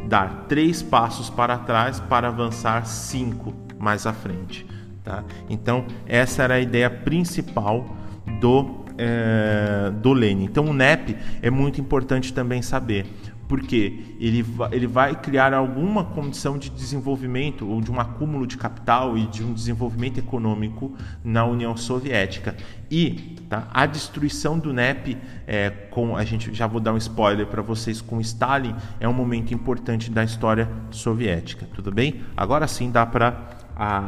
dar 0.09 0.47
três 0.49 0.83
passos 0.83 1.29
para 1.29 1.59
trás 1.59 2.01
para 2.01 2.29
avançar 2.29 2.87
cinco 2.87 3.53
mais 3.79 4.07
à 4.07 4.13
frente. 4.13 4.67
Tá? 5.05 5.25
Então, 5.51 5.85
essa 6.07 6.45
era 6.45 6.55
a 6.55 6.61
ideia 6.61 6.89
principal 6.89 7.97
do, 8.41 8.82
é, 8.99 9.91
do 9.91 10.13
Lenin. 10.13 10.45
Então, 10.45 10.65
o 10.67 10.73
NEP 10.73 11.17
é 11.41 11.51
muito 11.51 11.81
importante 11.81 12.33
também 12.33 12.63
saber 12.63 13.07
porque 13.53 14.17
ele, 14.19 14.43
ele 14.71 14.87
vai 14.87 15.15
criar 15.15 15.53
alguma 15.53 16.05
condição 16.05 16.57
de 16.57 16.71
desenvolvimento 16.71 17.69
ou 17.69 17.83
de 17.83 17.93
um 17.93 18.01
acúmulo 18.01 18.47
de 18.47 18.57
capital 18.57 19.19
e 19.19 19.27
de 19.27 19.45
um 19.45 19.53
desenvolvimento 19.53 20.17
econômico 20.17 20.97
na 21.23 21.45
União 21.45 21.77
Soviética. 21.77 22.57
E 22.91 23.37
tá, 23.51 23.69
a 23.71 23.85
destruição 23.85 24.59
do 24.59 24.73
NEP, 24.73 25.19
é, 25.47 25.69
com 25.69 26.17
a 26.17 26.25
gente 26.25 26.55
já 26.55 26.67
vou 26.67 26.81
dar 26.81 26.95
um 26.95 26.97
spoiler 26.97 27.47
para 27.47 27.61
vocês 27.61 28.01
com 28.01 28.19
Stalin, 28.23 28.75
é 28.99 29.07
um 29.07 29.13
momento 29.13 29.53
importante 29.53 30.11
da 30.11 30.25
história 30.25 30.67
soviética. 30.91 31.69
Tudo 31.75 31.93
bem? 31.93 32.23
Agora 32.35 32.67
sim 32.67 32.91
dá 32.91 33.05
para 33.05 33.59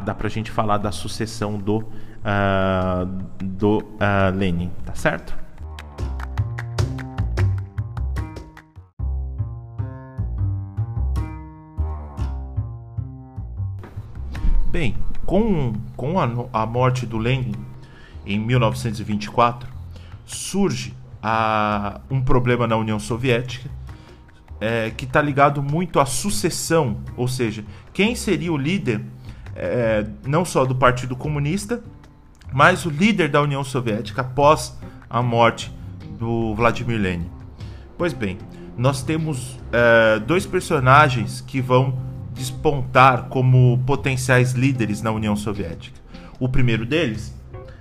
dá 0.05 0.15
para 0.15 0.27
a 0.27 0.31
gente 0.31 0.51
falar 0.51 0.79
da 0.79 0.93
sucessão 0.93 1.59
do, 1.59 1.85
uh, 2.25 3.07
do 3.43 3.79
uh, 3.79 4.35
Lenin, 4.35 4.71
tá 4.85 4.95
certo? 4.95 5.35
Bem, 14.71 14.97
com, 15.25 15.73
com 15.97 16.19
a, 16.19 16.29
a 16.53 16.67
morte 16.67 17.07
do 17.07 17.17
Lenin 17.17 17.55
em 18.27 18.41
1924, 18.41 19.69
surge 20.25 20.95
a, 21.23 22.01
um 22.11 22.21
problema 22.21 22.67
na 22.67 22.77
União 22.77 22.99
Soviética 22.99 23.71
é, 24.61 24.91
que 24.91 25.05
está 25.05 25.21
ligado 25.21 25.63
muito 25.63 26.01
à 26.01 26.07
sucessão, 26.07 26.97
ou 27.17 27.29
seja, 27.29 27.65
quem 27.93 28.15
seria 28.15 28.53
o 28.53 28.57
líder 28.57 29.01
é, 29.55 30.07
não 30.27 30.45
só 30.45 30.65
do 30.65 30.75
Partido 30.75 31.15
Comunista, 31.15 31.83
mas 32.55 32.87
o 32.87 32.89
líder 32.89 33.29
da 33.29 33.43
União 33.43 33.65
Soviética 33.65 34.21
após 34.21 34.79
a 35.11 35.21
morte 35.21 35.75
do 36.17 36.55
Vladimir 36.55 37.01
Lenin. 37.01 37.29
Pois 37.99 38.13
bem, 38.13 38.39
nós 38.79 39.03
temos 39.03 39.59
é, 39.73 40.21
dois 40.21 40.47
personagens 40.47 41.41
que 41.41 41.61
vão 41.61 41.99
despontar 42.33 43.25
como 43.25 43.77
potenciais 43.85 44.53
líderes 44.53 45.03
na 45.03 45.11
União 45.11 45.35
Soviética. 45.35 46.01
O 46.39 46.49
primeiro 46.49 46.87
deles 46.87 47.37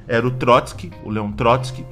era 0.08 0.26
o 0.26 0.32
Trotsky, 0.32 0.92
o 1.04 1.12
Leon 1.12 1.34
Trotsky. 1.34 1.86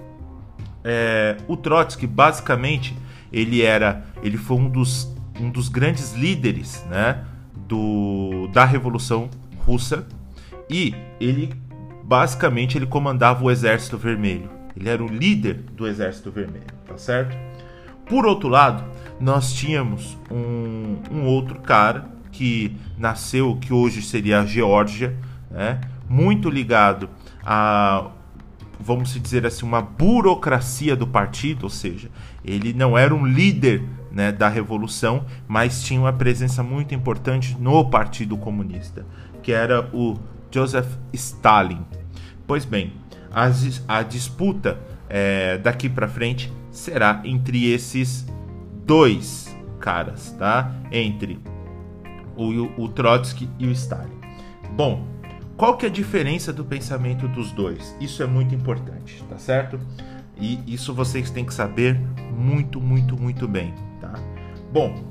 É, 0.84 1.38
o 1.48 1.56
Trotsky, 1.56 2.08
basicamente, 2.08 2.98
ele 3.32 3.62
era, 3.62 4.06
ele 4.24 4.38
foi 4.38 4.58
um 4.58 4.68
dos, 4.68 5.08
um 5.40 5.52
dos 5.52 5.70
grandes 5.70 6.14
líderes, 6.14 6.84
né, 6.90 7.24
do, 7.68 8.50
da 8.52 8.66
Revolução 8.66 9.30
Russa 9.60 10.08
e 10.68 10.96
ele, 11.20 11.54
basicamente, 12.12 12.78
ele 12.78 12.86
comandava 12.86 13.42
o 13.42 13.50
Exército 13.50 13.98
Vermelho. 13.98 14.50
Ele 14.76 14.90
era 14.90 15.02
o 15.02 15.08
líder 15.08 15.64
do 15.78 15.88
Exército 15.88 16.30
Vermelho, 16.30 16.66
tá 16.86 16.98
certo? 16.98 17.38
Por 18.06 18.26
outro 18.26 18.50
lado, 18.50 18.84
nós 19.18 19.54
tínhamos 19.54 20.18
um, 20.30 20.98
um 21.10 21.26
outro 21.26 21.62
cara 21.62 22.10
que 22.30 22.76
nasceu, 22.98 23.58
que 23.62 23.72
hoje 23.72 24.02
seria 24.02 24.42
a 24.42 24.46
Geórgia, 24.46 25.16
né? 25.50 25.80
muito 26.10 26.50
ligado 26.50 27.10
a, 27.46 28.10
vamos 28.78 29.14
dizer 29.14 29.46
assim, 29.46 29.66
uma 29.66 29.82
burocracia 29.82 30.98
do 30.98 31.08
partido, 31.08 31.64
ou 31.64 31.70
seja, 31.70 32.10
ele 32.44 32.74
não 32.74 32.98
era 32.98 33.16
um 33.16 33.26
líder 33.26 33.88
né, 34.12 34.34
da 34.34 34.50
revolução, 34.50 35.26
mas 35.48 35.82
tinha 35.82 36.02
uma 36.02 36.12
presença 36.12 36.62
muito 36.62 36.94
importante 36.94 37.56
no 37.58 37.90
Partido 37.90 38.36
Comunista, 38.36 39.06
que 39.42 39.54
era 39.54 39.90
o 39.94 40.20
Joseph 40.52 40.98
Stalin. 41.14 42.01
Pois 42.52 42.66
bem, 42.66 42.92
a, 43.32 43.50
a 43.88 44.04
disputa 44.04 44.78
é, 45.08 45.58
daqui 45.58 45.88
para 45.88 46.06
frente 46.06 46.52
será 46.70 47.22
entre 47.24 47.72
esses 47.72 48.28
dois 48.86 49.58
caras, 49.80 50.36
tá? 50.38 50.70
Entre 50.92 51.40
o, 52.36 52.84
o 52.84 52.90
Trotsky 52.90 53.50
e 53.58 53.68
o 53.68 53.72
Stalin. 53.72 54.20
Bom, 54.74 55.08
qual 55.56 55.78
que 55.78 55.86
é 55.86 55.90
a 55.90 55.92
diferença 55.92 56.52
do 56.52 56.66
pensamento 56.66 57.26
dos 57.26 57.54
dois? 57.54 57.96
Isso 58.02 58.22
é 58.22 58.28
muito 58.28 58.54
importante, 58.54 59.24
tá 59.30 59.38
certo? 59.38 59.80
E 60.38 60.60
isso 60.68 60.94
vocês 60.94 61.32
têm 61.32 61.46
que 61.46 61.54
saber 61.54 61.98
muito, 62.38 62.82
muito, 62.82 63.18
muito 63.18 63.48
bem, 63.48 63.74
tá? 64.02 64.14
Bom, 64.74 65.02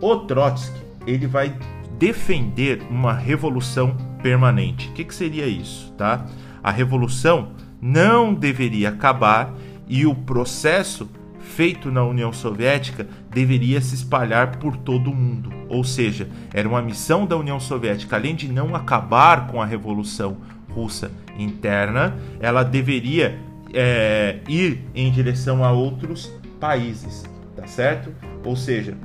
o 0.00 0.16
Trotsky, 0.18 0.80
ele 1.08 1.26
vai 1.26 1.58
defender 1.98 2.86
uma 2.88 3.14
revolução 3.14 3.96
permanente. 4.22 4.90
O 4.90 4.92
que, 4.92 5.02
que 5.02 5.14
seria 5.14 5.48
isso, 5.48 5.92
tá? 5.94 6.24
A 6.62 6.70
revolução 6.70 7.52
não 7.80 8.34
deveria 8.34 8.90
acabar 8.90 9.54
e 9.88 10.04
o 10.06 10.14
processo 10.14 11.08
feito 11.40 11.90
na 11.90 12.04
União 12.04 12.32
Soviética 12.32 13.08
deveria 13.30 13.80
se 13.80 13.94
espalhar 13.94 14.58
por 14.58 14.76
todo 14.76 15.10
o 15.10 15.14
mundo. 15.14 15.50
Ou 15.68 15.82
seja, 15.82 16.28
era 16.52 16.68
uma 16.68 16.82
missão 16.82 17.26
da 17.26 17.36
União 17.36 17.58
Soviética, 17.58 18.16
além 18.16 18.34
de 18.34 18.48
não 18.52 18.74
acabar 18.74 19.46
com 19.46 19.60
a 19.60 19.66
Revolução 19.66 20.36
Russa 20.70 21.10
interna, 21.38 22.16
ela 22.40 22.62
deveria 22.62 23.38
é, 23.72 24.40
ir 24.48 24.84
em 24.94 25.10
direção 25.10 25.64
a 25.64 25.72
outros 25.72 26.32
países, 26.60 27.24
tá 27.56 27.66
certo? 27.66 28.14
Ou 28.44 28.54
seja, 28.54 28.96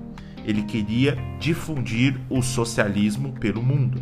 ele 0.45 0.63
queria 0.63 1.17
difundir 1.39 2.19
o 2.29 2.41
socialismo 2.41 3.33
pelo 3.33 3.63
mundo. 3.63 4.01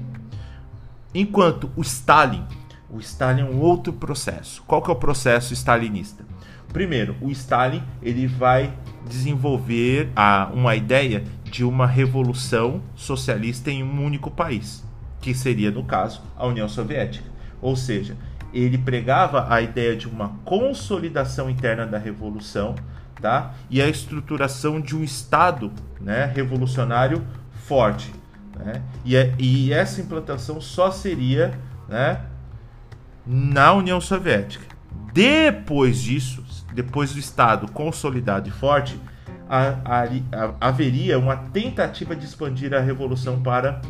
Enquanto 1.14 1.70
o 1.76 1.82
Stalin, 1.82 2.44
o 2.92 3.00
Stalin 3.00 3.42
é 3.42 3.46
um 3.46 3.60
outro 3.60 3.94
processo. 3.94 4.62
Qual 4.68 4.82
que 4.82 4.90
é 4.90 4.94
o 4.94 4.98
processo 4.98 5.54
stalinista? 5.54 6.26
Primeiro, 6.72 7.16
o 7.22 7.32
Stalin 7.32 7.82
ele 8.02 8.28
vai 8.28 8.74
desenvolver 9.08 10.10
a, 10.16 10.50
uma 10.54 10.76
ideia 10.76 11.24
de 11.44 11.64
uma 11.64 11.88
revolução 11.88 12.82
socialista 12.96 13.72
em 13.72 13.84
um 13.84 14.06
único 14.06 14.30
país, 14.30 14.84
que 15.20 15.34
seria, 15.34 15.72
no 15.72 15.84
caso, 15.84 16.22
a 16.38 16.46
União 16.46 16.68
Soviética. 16.68 17.30
Ou 17.62 17.76
seja, 17.76 18.16
ele 18.54 18.78
pregava 18.78 19.54
a 19.54 19.62
ideia 19.62 19.96
de 19.96 20.08
uma 20.08 20.30
consolidação 20.44 21.50
interna 21.50 21.86
da 21.86 21.98
revolução 21.98 22.76
tá? 23.22 23.54
e 23.70 23.82
a 23.82 23.88
estruturação 23.88 24.80
de 24.80 24.96
um 24.96 25.04
Estado 25.04 25.72
né, 26.00 26.26
revolucionário 26.34 27.26
forte. 27.66 28.14
Né? 28.58 28.82
E, 29.06 29.16
é, 29.16 29.34
e 29.38 29.72
essa 29.72 30.02
implantação 30.02 30.60
só 30.60 30.92
seria 30.92 31.58
né, 31.88 32.22
na 33.34 33.72
União 33.72 34.02
Soviética. 34.02 34.66
Depois 35.14 36.02
disso, 36.02 36.44
depois 36.74 37.14
do 37.14 37.20
Estado 37.20 37.72
consolidado 37.72 38.50
e 38.50 38.52
forte, 38.52 39.00
a, 39.50 39.76
a, 39.86 40.04
a, 40.04 40.68
haveria 40.68 41.18
uma 41.18 41.38
tentativa 41.38 42.14
de 42.14 42.26
expandir 42.26 42.74
a 42.74 42.82
revolução 42.82 43.42
para 43.42 43.82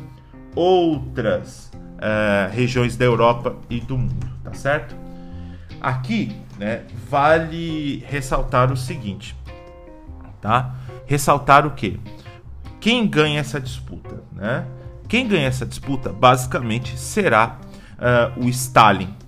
outras 0.56 1.72
uh, 1.74 2.52
regiões 2.52 2.96
da 2.96 3.06
Europa 3.06 3.56
e 3.68 3.80
do 3.80 3.98
mundo, 3.98 4.30
tá 4.44 4.54
certo? 4.54 4.96
Aqui, 5.82 6.36
né, 6.60 6.84
vale 7.10 8.06
ressaltar 8.08 8.72
o 8.72 8.78
seguinte, 8.78 9.36
tá? 10.40 10.76
Ressaltar 11.08 11.66
o 11.66 11.72
que? 11.72 12.00
Quem 12.80 13.08
ganha 13.08 13.40
essa 13.40 13.60
disputa, 13.60 14.22
né? 14.34 14.66
Quem 15.08 15.28
ganha 15.28 15.48
essa 15.48 15.66
disputa, 15.66 16.10
basicamente, 16.12 16.98
será 16.98 17.60
uh, 17.98 18.46
o 18.46 18.50
Stalin. 18.50 19.21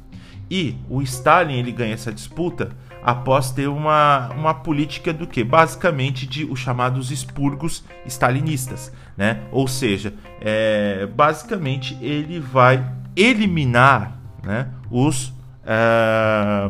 E 0.53 0.77
o 0.87 1.01
Stalin 1.01 1.55
ele 1.55 1.71
ganha 1.71 1.95
essa 1.95 2.13
disputa 2.13 2.69
após 3.03 3.49
ter 3.49 3.67
uma, 3.67 4.29
uma 4.37 4.53
política 4.53 5.11
do 5.11 5.25
que? 5.25 5.43
Basicamente 5.43 6.27
de 6.27 6.45
os 6.45 6.59
chamados 6.59 7.09
expurgos 7.09 7.83
stalinistas, 8.05 8.93
né? 9.17 9.41
Ou 9.51 9.67
seja, 9.67 10.13
é, 10.39 11.07
basicamente 11.07 11.97
ele 11.99 12.39
vai 12.39 12.87
eliminar 13.15 14.15
né, 14.43 14.67
os, 14.91 15.33
é, 15.65 16.69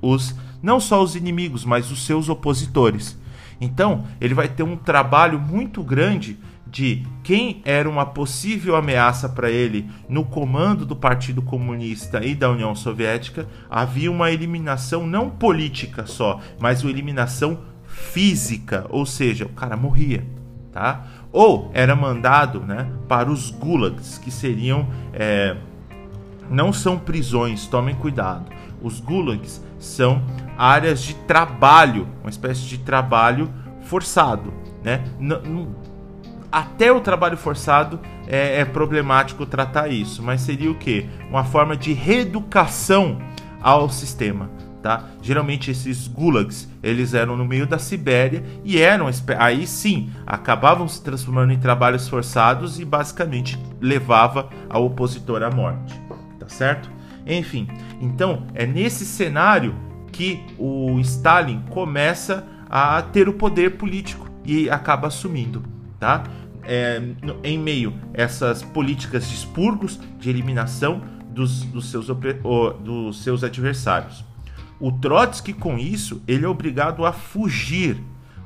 os 0.00 0.34
não 0.62 0.80
só 0.80 1.02
os 1.02 1.14
inimigos, 1.14 1.62
mas 1.62 1.90
os 1.90 2.06
seus 2.06 2.30
opositores. 2.30 3.18
Então, 3.60 4.06
ele 4.18 4.32
vai 4.32 4.48
ter 4.48 4.62
um 4.62 4.78
trabalho 4.78 5.38
muito 5.38 5.82
grande 5.82 6.38
de 6.70 7.02
quem 7.22 7.60
era 7.64 7.88
uma 7.88 8.06
possível 8.06 8.76
ameaça 8.76 9.28
para 9.28 9.50
ele 9.50 9.90
no 10.08 10.24
comando 10.24 10.86
do 10.86 10.94
Partido 10.94 11.42
Comunista 11.42 12.24
e 12.24 12.34
da 12.34 12.50
União 12.50 12.74
Soviética, 12.74 13.46
havia 13.68 14.10
uma 14.10 14.30
eliminação 14.30 15.06
não 15.06 15.28
política 15.28 16.06
só, 16.06 16.40
mas 16.60 16.82
uma 16.82 16.90
eliminação 16.90 17.58
física, 17.84 18.86
ou 18.88 19.04
seja, 19.04 19.44
o 19.44 19.50
cara 19.50 19.76
morria, 19.76 20.24
tá? 20.72 21.06
Ou 21.32 21.70
era 21.74 21.96
mandado, 21.96 22.60
né, 22.60 22.88
para 23.08 23.30
os 23.30 23.50
gulags, 23.50 24.18
que 24.18 24.30
seriam 24.30 24.88
é, 25.12 25.56
não 26.48 26.72
são 26.72 26.98
prisões, 26.98 27.66
tomem 27.66 27.94
cuidado. 27.94 28.46
Os 28.82 28.98
gulags 29.00 29.62
são 29.78 30.22
áreas 30.56 31.02
de 31.02 31.14
trabalho, 31.14 32.08
uma 32.22 32.30
espécie 32.30 32.62
de 32.62 32.78
trabalho 32.78 33.50
forçado, 33.82 34.52
né? 34.82 35.04
Até 36.50 36.90
o 36.90 37.00
trabalho 37.00 37.36
forçado 37.36 38.00
é, 38.26 38.60
é, 38.60 38.64
problemático 38.64 39.46
tratar 39.46 39.88
isso, 39.88 40.22
mas 40.22 40.40
seria 40.40 40.70
o 40.70 40.74
que? 40.74 41.08
Uma 41.28 41.44
forma 41.44 41.76
de 41.76 41.92
reeducação 41.92 43.18
ao 43.60 43.88
sistema. 43.88 44.50
Tá? 44.82 45.04
Geralmente 45.20 45.70
esses 45.70 46.08
gulags 46.08 46.66
eles 46.82 47.12
eram 47.12 47.36
no 47.36 47.44
meio 47.44 47.66
da 47.66 47.78
Sibéria 47.78 48.42
e 48.64 48.78
eram 48.78 49.10
aí 49.38 49.66
sim 49.66 50.10
acabavam 50.26 50.88
se 50.88 51.02
transformando 51.02 51.52
em 51.52 51.58
trabalhos 51.58 52.08
forçados 52.08 52.80
e 52.80 52.84
basicamente 52.84 53.58
levava 53.78 54.48
ao 54.70 54.86
opositor 54.86 55.42
à 55.42 55.50
morte, 55.50 56.00
tá 56.38 56.48
certo? 56.48 56.90
Enfim, 57.26 57.68
então 58.00 58.46
é 58.54 58.64
nesse 58.66 59.04
cenário 59.04 59.74
que 60.10 60.42
o 60.58 60.98
Stalin 61.00 61.62
começa 61.68 62.46
a 62.68 63.02
ter 63.02 63.28
o 63.28 63.34
poder 63.34 63.76
político 63.76 64.28
e 64.44 64.70
acaba 64.70 65.08
assumindo, 65.08 65.62
tá? 65.98 66.24
É, 66.64 67.02
em 67.42 67.58
meio 67.58 67.94
a 68.16 68.22
essas 68.22 68.62
políticas 68.62 69.28
de 69.28 69.34
expurgos, 69.34 69.98
de 70.18 70.28
eliminação 70.28 71.02
dos, 71.30 71.62
dos, 71.64 71.90
seus, 71.90 72.06
dos 72.06 73.22
seus 73.22 73.42
adversários. 73.42 74.24
O 74.78 74.90
Trotsky, 74.92 75.52
com 75.52 75.78
isso, 75.78 76.22
ele 76.26 76.44
é 76.44 76.48
obrigado 76.48 77.04
a 77.04 77.12
fugir. 77.12 77.98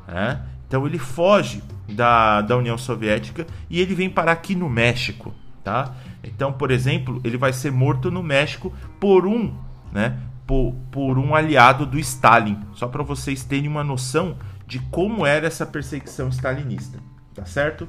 Né? 0.07 0.41
Então 0.67 0.87
ele 0.87 0.99
foge 0.99 1.63
da, 1.89 2.41
da 2.41 2.57
União 2.57 2.77
Soviética 2.77 3.47
e 3.71 3.81
ele 3.81 3.95
vem 3.95 4.11
parar 4.11 4.33
aqui 4.33 4.55
no 4.55 4.69
México. 4.69 5.33
Tá? 5.63 5.95
Então, 6.23 6.53
por 6.53 6.71
exemplo, 6.71 7.21
ele 7.25 7.37
vai 7.37 7.53
ser 7.53 7.71
morto 7.71 8.11
no 8.11 8.23
México 8.23 8.73
por 9.01 9.27
um, 9.27 9.55
né, 9.93 10.19
por, 10.47 10.75
por 10.91 11.19
um 11.19 11.35
aliado 11.35 11.87
do 11.87 11.99
Stalin. 11.99 12.59
Só 12.73 12.89
para 12.89 13.03
vocês 13.03 13.45
terem 13.45 13.69
uma 13.69 13.85
noção 13.85 14.37
de 14.67 14.79
como 14.79 15.25
era 15.25 15.47
essa 15.47 15.65
perseguição 15.65 16.29
stalinista, 16.29 16.99
tá 17.35 17.45
certo? 17.45 17.89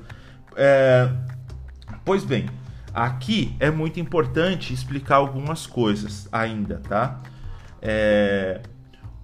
É, 0.55 1.09
pois 2.03 2.23
bem, 2.23 2.47
aqui 2.93 3.55
é 3.59 3.69
muito 3.69 3.99
importante 3.99 4.73
explicar 4.73 5.17
algumas 5.17 5.67
coisas 5.67 6.27
ainda, 6.31 6.81
tá? 6.87 7.21
É, 7.81 8.61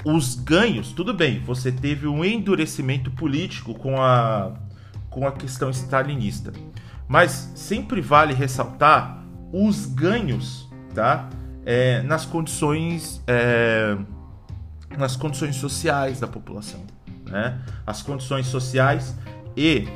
os 0.03 0.35
ganhos, 0.35 0.91
tudo 0.91 1.13
bem, 1.13 1.39
você 1.39 1.71
teve 1.71 2.07
um 2.07 2.25
endurecimento 2.25 3.11
político 3.11 3.73
com 3.73 4.01
a, 4.01 4.53
com 5.09 5.27
a 5.27 5.31
questão 5.31 5.69
stalinista, 5.69 6.51
mas 7.07 7.51
sempre 7.55 8.01
vale 8.01 8.33
ressaltar 8.33 9.23
os 9.51 9.85
ganhos, 9.85 10.67
tá? 10.93 11.29
É, 11.63 12.01
nas 12.01 12.25
condições 12.25 13.21
é, 13.27 13.95
nas 14.97 15.15
condições 15.15 15.55
sociais 15.55 16.19
da 16.19 16.27
população, 16.27 16.83
né? 17.29 17.61
As 17.85 18.01
condições 18.01 18.47
sociais 18.47 19.15
e 19.55 19.87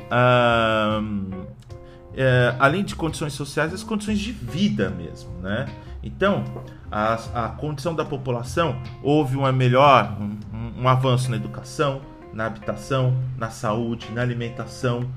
é, 2.14 2.54
além 2.58 2.82
de 2.82 2.94
condições 2.96 3.34
sociais, 3.34 3.74
as 3.74 3.82
condições 3.82 4.18
de 4.18 4.32
vida 4.32 4.90
mesmo, 4.90 5.30
né? 5.42 5.66
Então, 6.02 6.44
a, 6.90 7.14
a 7.34 7.48
condição 7.50 7.94
da 7.94 8.04
população 8.04 8.76
houve 9.02 9.36
uma 9.36 9.52
melhor, 9.52 10.16
um, 10.20 10.82
um 10.82 10.88
avanço 10.88 11.30
na 11.30 11.36
educação, 11.36 12.00
na 12.32 12.46
habitação, 12.46 13.16
na 13.36 13.50
saúde, 13.50 14.06
na 14.14 14.22
alimentação, 14.22 15.08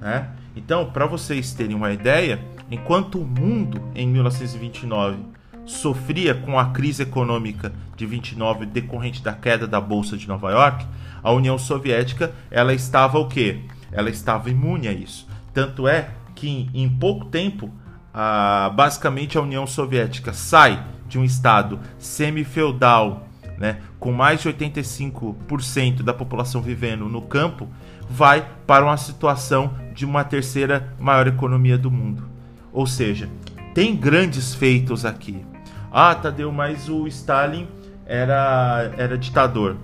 né? 0.00 0.30
Então, 0.54 0.90
para 0.90 1.06
vocês 1.06 1.52
terem 1.52 1.74
uma 1.74 1.92
ideia, 1.92 2.40
enquanto 2.70 3.18
o 3.18 3.24
mundo 3.24 3.82
em 3.94 4.06
1929 4.06 5.18
sofria 5.64 6.34
com 6.34 6.58
a 6.58 6.66
crise 6.66 7.02
econômica 7.02 7.72
de 7.96 8.06
29 8.06 8.66
decorrente 8.66 9.22
da 9.22 9.32
queda 9.32 9.66
da 9.66 9.80
bolsa 9.80 10.16
de 10.16 10.28
Nova 10.28 10.50
York, 10.50 10.86
a 11.22 11.32
União 11.32 11.58
Soviética 11.58 12.32
ela 12.50 12.74
estava 12.74 13.18
o 13.18 13.26
quê? 13.26 13.60
Ela 13.94 14.10
estava 14.10 14.50
imune 14.50 14.88
a 14.88 14.92
isso. 14.92 15.26
Tanto 15.54 15.88
é 15.88 16.10
que 16.34 16.68
em 16.74 16.88
pouco 16.88 17.26
tempo, 17.26 17.70
a, 18.12 18.70
basicamente 18.74 19.38
a 19.38 19.40
União 19.40 19.66
Soviética 19.66 20.32
sai 20.34 20.84
de 21.08 21.18
um 21.18 21.24
estado 21.24 21.80
semi-feudal, 21.98 23.28
né, 23.56 23.78
com 24.00 24.12
mais 24.12 24.42
de 24.42 24.48
85% 24.52 26.02
da 26.02 26.12
população 26.12 26.60
vivendo 26.60 27.08
no 27.08 27.22
campo, 27.22 27.68
vai 28.10 28.46
para 28.66 28.84
uma 28.84 28.96
situação 28.96 29.74
de 29.94 30.04
uma 30.04 30.24
terceira 30.24 30.92
maior 30.98 31.26
economia 31.26 31.78
do 31.78 31.90
mundo. 31.90 32.28
Ou 32.72 32.86
seja, 32.86 33.28
tem 33.72 33.94
grandes 33.94 34.54
feitos 34.54 35.04
aqui. 35.04 35.44
Ah, 35.90 36.14
Tadeu, 36.14 36.50
mas 36.50 36.88
o 36.88 37.06
Stalin 37.06 37.68
era, 38.04 38.92
era 38.98 39.16
ditador. 39.16 39.76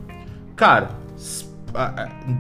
Cara, 0.57 0.90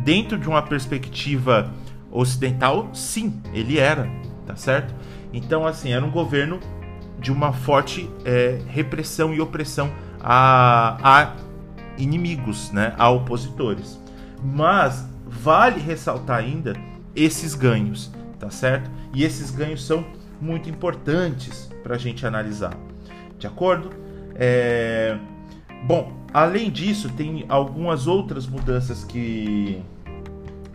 dentro 0.04 0.38
de 0.38 0.48
uma 0.48 0.62
perspectiva 0.62 1.72
ocidental, 2.10 2.90
sim, 2.92 3.40
ele 3.52 3.78
era, 3.78 4.10
tá 4.46 4.56
certo? 4.56 4.94
Então, 5.32 5.66
assim, 5.66 5.92
era 5.92 6.04
um 6.04 6.10
governo 6.10 6.58
de 7.18 7.30
uma 7.30 7.52
forte 7.52 8.10
é, 8.24 8.58
repressão 8.68 9.32
e 9.32 9.40
opressão 9.40 9.90
a, 10.20 10.96
a 11.02 11.36
inimigos, 11.98 12.70
né, 12.72 12.94
a 12.98 13.10
opositores. 13.10 14.00
Mas 14.42 15.06
vale 15.26 15.80
ressaltar 15.80 16.38
ainda 16.38 16.72
esses 17.14 17.54
ganhos, 17.54 18.10
tá 18.38 18.50
certo? 18.50 18.90
E 19.14 19.22
esses 19.22 19.50
ganhos 19.50 19.84
são 19.84 20.04
muito 20.40 20.68
importantes 20.70 21.70
para 21.82 21.94
a 21.94 21.98
gente 21.98 22.26
analisar, 22.26 22.74
de 23.38 23.46
acordo? 23.46 23.90
É... 24.34 25.18
Bom, 25.86 26.12
além 26.32 26.70
disso, 26.70 27.08
tem 27.10 27.44
algumas 27.48 28.06
outras 28.06 28.46
mudanças 28.46 29.04
que 29.04 29.82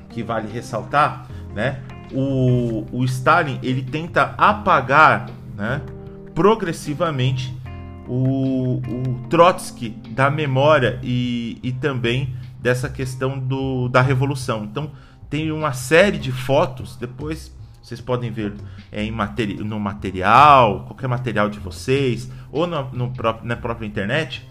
que 0.09 0.23
vale 0.23 0.49
ressaltar, 0.49 1.27
né? 1.53 1.81
O, 2.13 2.85
o 2.89 3.03
Stalin 3.03 3.59
ele 3.61 3.83
tenta 3.83 4.33
apagar, 4.37 5.29
né, 5.57 5.81
progressivamente 6.33 7.53
o, 8.07 8.77
o 8.77 9.27
Trotsky 9.29 9.89
da 9.89 10.29
memória 10.29 10.99
e, 11.03 11.59
e 11.61 11.73
também 11.73 12.33
dessa 12.59 12.89
questão 12.89 13.37
do, 13.37 13.89
da 13.89 14.01
revolução. 14.01 14.63
Então 14.63 14.91
tem 15.29 15.51
uma 15.51 15.73
série 15.73 16.17
de 16.17 16.31
fotos, 16.31 16.95
depois 16.95 17.53
vocês 17.81 18.01
podem 18.01 18.31
ver 18.31 18.53
é, 18.91 19.03
em 19.03 19.11
materi 19.11 19.55
no 19.55 19.79
material, 19.79 20.85
qualquer 20.85 21.07
material 21.07 21.49
de 21.49 21.59
vocês, 21.59 22.31
ou 22.51 22.65
no, 22.65 22.89
no 22.91 23.11
próprio, 23.11 23.47
na 23.47 23.55
própria 23.55 23.85
internet, 23.85 24.47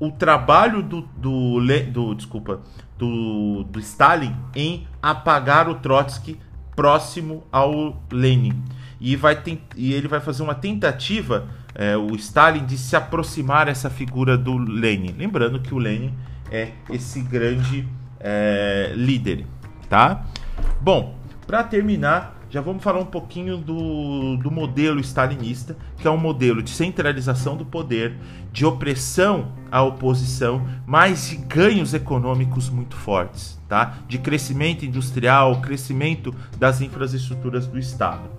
o 0.00 0.10
trabalho 0.10 0.82
do, 0.82 1.02
do, 1.16 1.60
do 1.92 2.14
desculpa 2.14 2.60
do, 2.96 3.64
do 3.64 3.78
Stalin 3.78 4.34
em 4.54 4.86
apagar 5.02 5.68
o 5.68 5.76
Trotsky 5.76 6.38
próximo 6.76 7.44
ao 7.50 8.00
Lenin. 8.12 8.62
E 9.00 9.16
vai 9.16 9.40
e 9.76 9.92
ele 9.92 10.08
vai 10.08 10.20
fazer 10.20 10.42
uma 10.42 10.54
tentativa 10.54 11.48
é, 11.74 11.96
o 11.96 12.14
Stalin 12.16 12.64
de 12.64 12.76
se 12.76 12.96
aproximar 12.96 13.68
essa 13.68 13.88
figura 13.88 14.36
do 14.36 14.56
Lenin. 14.56 15.14
Lembrando 15.16 15.60
que 15.60 15.74
o 15.74 15.78
Lenin 15.78 16.14
é 16.50 16.72
esse 16.90 17.20
grande 17.20 17.86
é, 18.20 18.92
líder 18.94 19.44
tá? 19.88 20.24
Bom 20.80 21.16
para 21.46 21.64
terminar 21.64 22.37
já 22.50 22.62
vamos 22.62 22.82
falar 22.82 23.00
um 23.00 23.06
pouquinho 23.06 23.58
do, 23.58 24.36
do 24.38 24.50
modelo 24.50 25.00
stalinista, 25.00 25.76
que 25.98 26.08
é 26.08 26.10
um 26.10 26.16
modelo 26.16 26.62
de 26.62 26.70
centralização 26.70 27.56
do 27.56 27.64
poder, 27.64 28.16
de 28.50 28.64
opressão 28.64 29.52
à 29.70 29.82
oposição, 29.82 30.66
mas 30.86 31.28
de 31.28 31.36
ganhos 31.36 31.92
econômicos 31.92 32.70
muito 32.70 32.96
fortes, 32.96 33.60
tá? 33.68 33.98
De 34.08 34.18
crescimento 34.18 34.84
industrial, 34.84 35.60
crescimento 35.60 36.34
das 36.58 36.80
infraestruturas 36.80 37.66
do 37.66 37.78
Estado. 37.78 38.30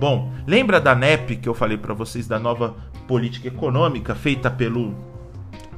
Bom, 0.00 0.32
lembra 0.46 0.80
da 0.80 0.94
NEP 0.94 1.36
que 1.36 1.48
eu 1.48 1.54
falei 1.54 1.78
para 1.78 1.94
vocês 1.94 2.26
da 2.26 2.40
nova 2.40 2.74
política 3.06 3.46
econômica 3.46 4.14
feita 4.14 4.50
pelo 4.50 4.94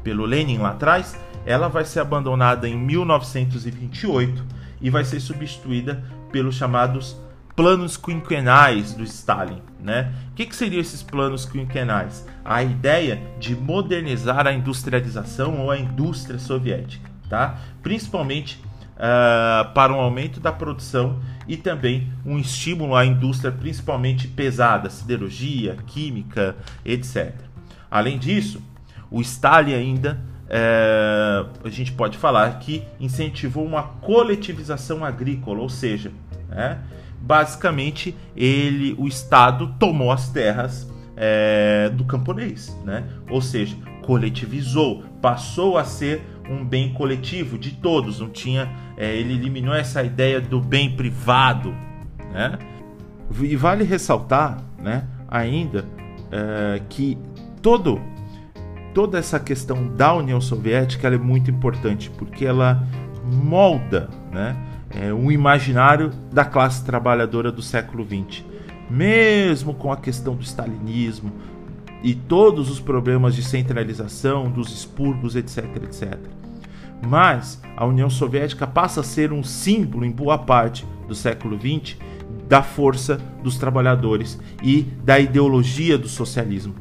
pelo 0.03 0.25
Lenin 0.25 0.59
lá 0.59 0.71
atrás? 0.71 1.19
Ela 1.45 1.69
vai 1.69 1.85
ser 1.85 2.01
abandonada 2.01 2.69
em 2.69 2.77
1928 2.77 4.45
e 4.81 4.89
vai 4.89 5.05
ser 5.05 5.21
substituída 5.21 6.03
pelos 6.31 6.55
chamados 6.55 7.17
planos 7.57 7.97
quinquenais 7.97 8.93
do 8.93 9.03
Stalin. 9.03 9.63
Né? 9.81 10.13
O 10.31 10.35
que, 10.35 10.47
que 10.47 10.55
seriam 10.55 10.81
esses 10.81 11.03
planos 11.03 11.47
quinquenais? 11.47 12.27
A 12.45 12.63
ideia 12.63 13.21
de 13.41 13.57
modernizar 13.57 14.47
a 14.47 14.53
industrialização 14.53 15.59
ou 15.59 15.71
a 15.71 15.79
indústria 15.79 16.39
soviética, 16.39 17.11
tá? 17.29 17.59
principalmente 17.83 18.63
uh, 18.97 19.73
para 19.73 19.93
um 19.93 19.97
aumento 19.97 20.39
da 20.39 20.53
produção 20.53 21.19
e 21.49 21.57
também 21.57 22.13
um 22.25 22.39
estímulo 22.39 22.95
à 22.95 23.07
indústria, 23.07 23.51
principalmente 23.51 24.29
pesada, 24.29 24.91
siderurgia, 24.91 25.77
química, 25.87 26.57
etc. 26.85 27.35
Além 27.91 28.19
disso, 28.19 28.61
o 29.11 29.21
Stalin 29.23 29.75
ainda 29.75 30.21
é, 30.49 31.45
a 31.65 31.69
gente 31.69 31.93
pode 31.93 32.17
falar 32.19 32.59
que 32.59 32.83
incentivou 33.01 33.65
uma 33.65 33.83
coletivização 33.83 35.05
agrícola, 35.05 35.61
ou 35.61 35.69
seja, 35.69 36.13
é, 36.51 36.77
basicamente 37.21 38.15
ele, 38.37 38.95
o 38.99 39.07
Estado 39.07 39.75
tomou 39.79 40.13
as 40.13 40.29
terras 40.29 40.91
é, 41.17 41.91
do 41.91 42.05
camponês, 42.05 42.77
né? 42.85 43.05
ou 43.31 43.41
seja, 43.41 43.77
coletivizou, 44.03 45.03
passou 45.21 45.77
a 45.77 45.85
ser 45.85 46.23
um 46.49 46.65
bem 46.65 46.93
coletivo 46.93 47.59
de 47.59 47.73
todos, 47.73 48.21
não 48.21 48.29
tinha, 48.29 48.71
é, 48.97 49.17
ele 49.17 49.35
eliminou 49.35 49.75
essa 49.75 50.03
ideia 50.03 50.41
do 50.41 50.61
bem 50.61 50.95
privado, 50.95 51.75
né? 52.33 52.59
E 53.41 53.57
vale 53.57 53.83
ressaltar, 53.83 54.63
né, 54.79 55.05
ainda 55.27 55.85
é, 56.31 56.81
que 56.89 57.19
todo 57.61 58.01
toda 58.95 59.19
essa 59.19 59.39
questão 59.39 59.95
da 59.95 60.15
União 60.15 60.41
Soviética 60.41 61.09
é 61.09 61.19
muito 61.19 61.51
importante 61.51 62.09
porque 62.11 62.47
ela 62.47 62.83
molda 63.25 64.09
né, 64.33 64.57
é, 64.91 65.13
um 65.13 65.31
imaginário 65.31 66.11
da 66.33 66.45
classe 66.45 66.85
trabalhadora 66.85 67.51
do 67.51 67.63
século 67.63 68.05
XX. 68.05 68.45
Mesmo 68.89 69.75
com 69.75 69.93
a 69.93 69.97
questão 69.97 70.37
do 70.37 70.43
stalinismo 70.43 71.33
e 72.03 72.15
todos 72.15 72.71
os 72.71 72.79
problemas 72.79 73.35
de 73.35 73.43
centralização, 73.43 74.51
dos 74.51 74.73
expurgos, 74.73 75.35
etc, 75.35 75.65
etc. 75.83 76.19
Mas 77.05 77.61
a 77.77 77.85
União 77.85 78.09
Soviética 78.09 78.67
passa 78.67 79.01
a 79.01 79.05
ser 79.05 79.33
um 79.33 79.43
símbolo, 79.43 80.05
em 80.05 80.11
boa 80.11 80.39
parte 80.39 80.87
do 81.09 81.15
século 81.15 81.59
XX, 81.59 81.97
da 82.49 82.63
força 82.63 83.21
dos 83.43 83.59
trabalhadores 83.59 84.39
e 84.63 84.83
da 85.05 85.19
ideologia 85.19 85.99
do 85.99 86.09
socialismo. 86.09 86.75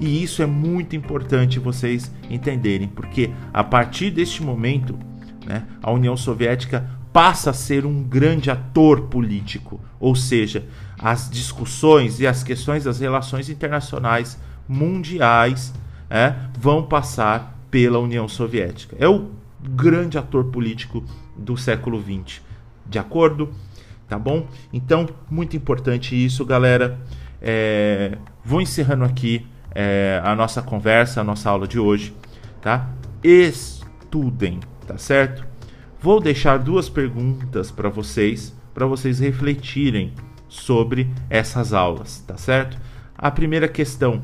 E 0.00 0.22
isso 0.22 0.42
é 0.42 0.46
muito 0.46 0.96
importante 0.96 1.60
vocês 1.60 2.12
entenderem, 2.28 2.88
porque 2.88 3.30
a 3.52 3.62
partir 3.62 4.10
deste 4.10 4.42
momento, 4.42 4.98
né, 5.46 5.64
a 5.82 5.92
União 5.92 6.16
Soviética 6.16 6.90
passa 7.14 7.50
a 7.50 7.54
ser 7.54 7.86
um 7.86 8.02
grande 8.02 8.50
ator 8.50 9.02
político, 9.02 9.80
ou 10.00 10.16
seja, 10.16 10.66
as 10.98 11.30
discussões 11.30 12.18
e 12.18 12.26
as 12.26 12.42
questões 12.42 12.82
das 12.82 12.98
relações 12.98 13.48
internacionais 13.48 14.36
mundiais 14.66 15.72
é, 16.10 16.34
vão 16.58 16.82
passar 16.82 17.56
pela 17.70 18.00
União 18.00 18.26
Soviética. 18.26 18.96
É 18.98 19.06
o 19.06 19.30
grande 19.60 20.18
ator 20.18 20.46
político 20.46 21.04
do 21.36 21.56
século 21.56 22.02
XX. 22.02 22.42
De 22.84 22.98
acordo? 22.98 23.54
Tá 24.08 24.18
bom? 24.18 24.48
Então, 24.72 25.08
muito 25.30 25.56
importante 25.56 26.16
isso, 26.16 26.44
galera. 26.44 26.98
É, 27.40 28.18
vou 28.44 28.60
encerrando 28.60 29.04
aqui 29.04 29.46
é, 29.72 30.20
a 30.24 30.34
nossa 30.34 30.60
conversa, 30.62 31.20
a 31.20 31.24
nossa 31.24 31.48
aula 31.48 31.68
de 31.68 31.78
hoje, 31.78 32.12
tá? 32.60 32.90
Estudem, 33.22 34.58
tá 34.84 34.98
certo? 34.98 35.53
Vou 36.04 36.20
deixar 36.20 36.58
duas 36.58 36.90
perguntas 36.90 37.70
para 37.70 37.88
vocês, 37.88 38.54
para 38.74 38.84
vocês 38.84 39.20
refletirem 39.20 40.12
sobre 40.46 41.08
essas 41.30 41.72
aulas, 41.72 42.22
tá 42.26 42.36
certo? 42.36 42.76
A 43.16 43.30
primeira 43.30 43.66
questão: 43.66 44.20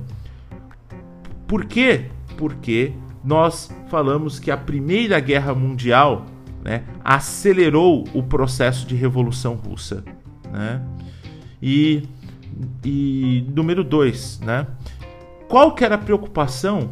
por 1.49 1.65
quê? 1.65 2.11
Porque 2.37 2.93
nós 3.25 3.75
falamos 3.89 4.39
que 4.39 4.51
a 4.51 4.59
Primeira 4.59 5.19
Guerra 5.21 5.55
Mundial 5.55 6.27
né, 6.63 6.85
acelerou 7.03 8.07
o 8.13 8.23
processo 8.23 8.87
de 8.87 8.95
Revolução 8.95 9.55
Russa. 9.55 10.05
Né? 10.53 10.83
E, 11.63 12.07
e 12.85 13.43
número 13.55 13.83
dois, 13.83 14.39
né? 14.41 14.67
Qual 15.49 15.75
que 15.75 15.83
era 15.83 15.95
a 15.95 15.99
preocupação, 15.99 16.91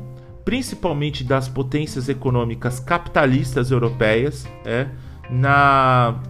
principalmente 0.48 1.22
das 1.22 1.46
potências 1.46 2.08
econômicas 2.08 2.80
capitalistas 2.80 3.70
europeias, 3.70 4.48
é, 4.64 4.86
na, 5.28 6.22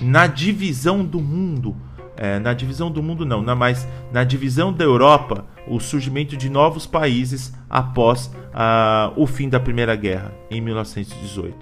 na 0.00 0.26
divisão 0.26 1.04
do 1.04 1.20
mundo? 1.20 1.76
É, 2.16 2.38
na 2.38 2.54
divisão 2.54 2.90
do 2.90 3.02
mundo 3.02 3.26
não, 3.26 3.42
não, 3.42 3.54
mas 3.54 3.86
na 4.10 4.24
divisão 4.24 4.72
da 4.72 4.82
Europa, 4.82 5.44
o 5.68 5.78
surgimento 5.78 6.38
de 6.38 6.48
novos 6.48 6.86
países 6.86 7.52
após 7.68 8.28
uh, 8.28 9.12
o 9.14 9.26
fim 9.26 9.50
da 9.50 9.60
Primeira 9.60 9.94
Guerra, 9.94 10.32
em 10.50 10.62
1918. 10.62 11.54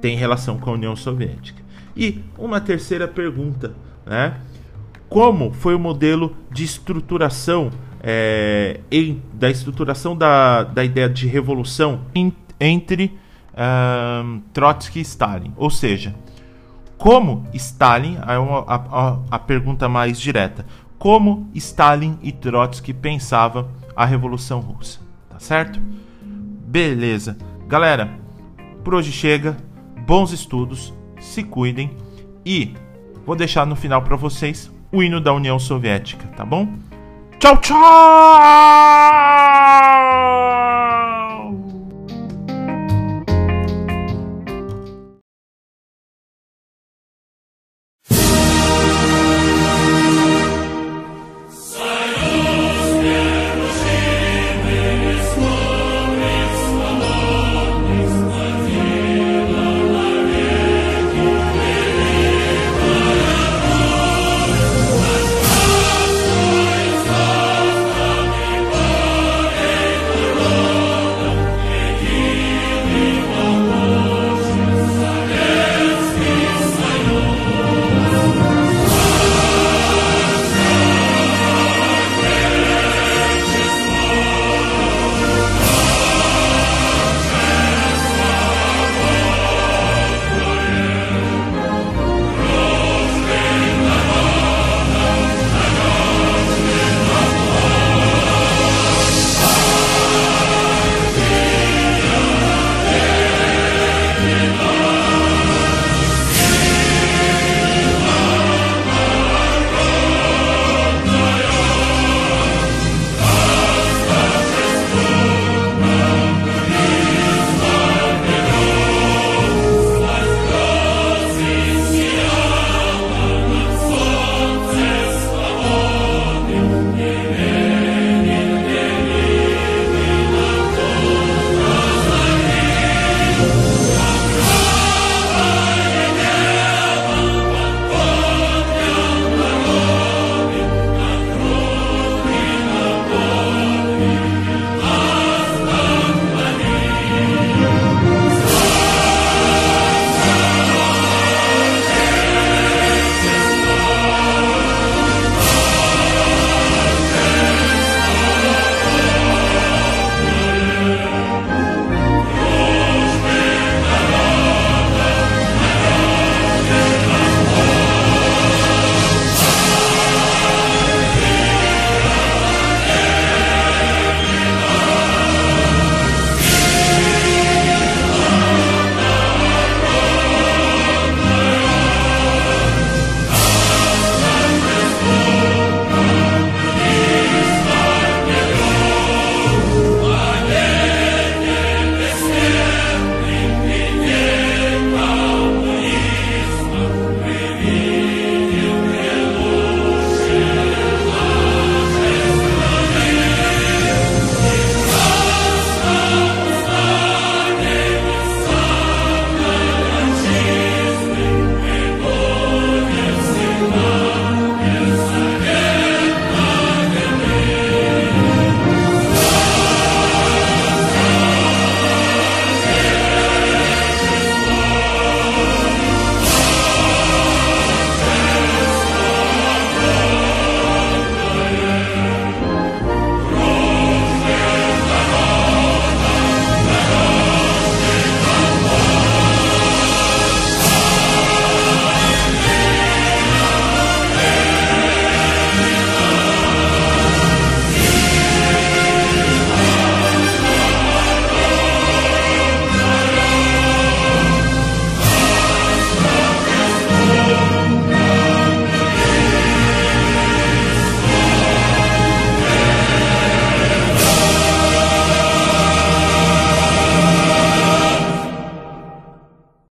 Tem 0.00 0.16
relação 0.16 0.58
com 0.58 0.70
a 0.70 0.74
União 0.74 0.94
Soviética. 0.94 1.60
E 1.96 2.22
uma 2.38 2.60
terceira 2.60 3.08
pergunta, 3.08 3.74
né? 4.06 4.36
Como 5.08 5.52
foi 5.52 5.74
o 5.74 5.78
modelo 5.80 6.36
de 6.52 6.62
estruturação 6.62 7.72
é, 8.02 8.80
em, 8.90 9.22
da 9.34 9.50
estruturação 9.50 10.16
da, 10.16 10.62
da 10.62 10.84
ideia 10.84 11.08
de 11.08 11.26
revolução 11.26 12.02
in, 12.14 12.32
entre 12.58 13.18
Trotsky 14.52 15.00
e 15.00 15.02
Stalin. 15.02 15.52
Ou 15.56 15.70
seja, 15.70 16.14
como 16.96 17.46
Stalin, 17.54 18.16
é 18.16 18.34
a, 18.66 18.74
a, 18.74 19.18
a 19.30 19.38
pergunta 19.38 19.88
mais 19.88 20.20
direta, 20.20 20.66
como 20.98 21.48
Stalin 21.54 22.18
e 22.22 22.32
Trotsky 22.32 22.92
pensavam 22.92 23.68
a 23.96 24.04
Revolução 24.04 24.60
Russa. 24.60 25.00
Tá 25.28 25.38
certo? 25.38 25.80
Beleza. 26.22 27.36
Galera, 27.66 28.10
por 28.84 28.94
hoje 28.94 29.12
chega. 29.12 29.56
Bons 30.06 30.32
estudos, 30.32 30.92
se 31.20 31.44
cuidem 31.44 31.90
e 32.44 32.74
vou 33.24 33.36
deixar 33.36 33.64
no 33.64 33.76
final 33.76 34.02
para 34.02 34.16
vocês 34.16 34.68
o 34.90 35.04
hino 35.04 35.20
da 35.20 35.32
União 35.32 35.56
Soviética, 35.56 36.26
tá 36.36 36.44
bom? 36.44 36.66
Tchau, 37.40 37.56
tchau! 37.62 37.80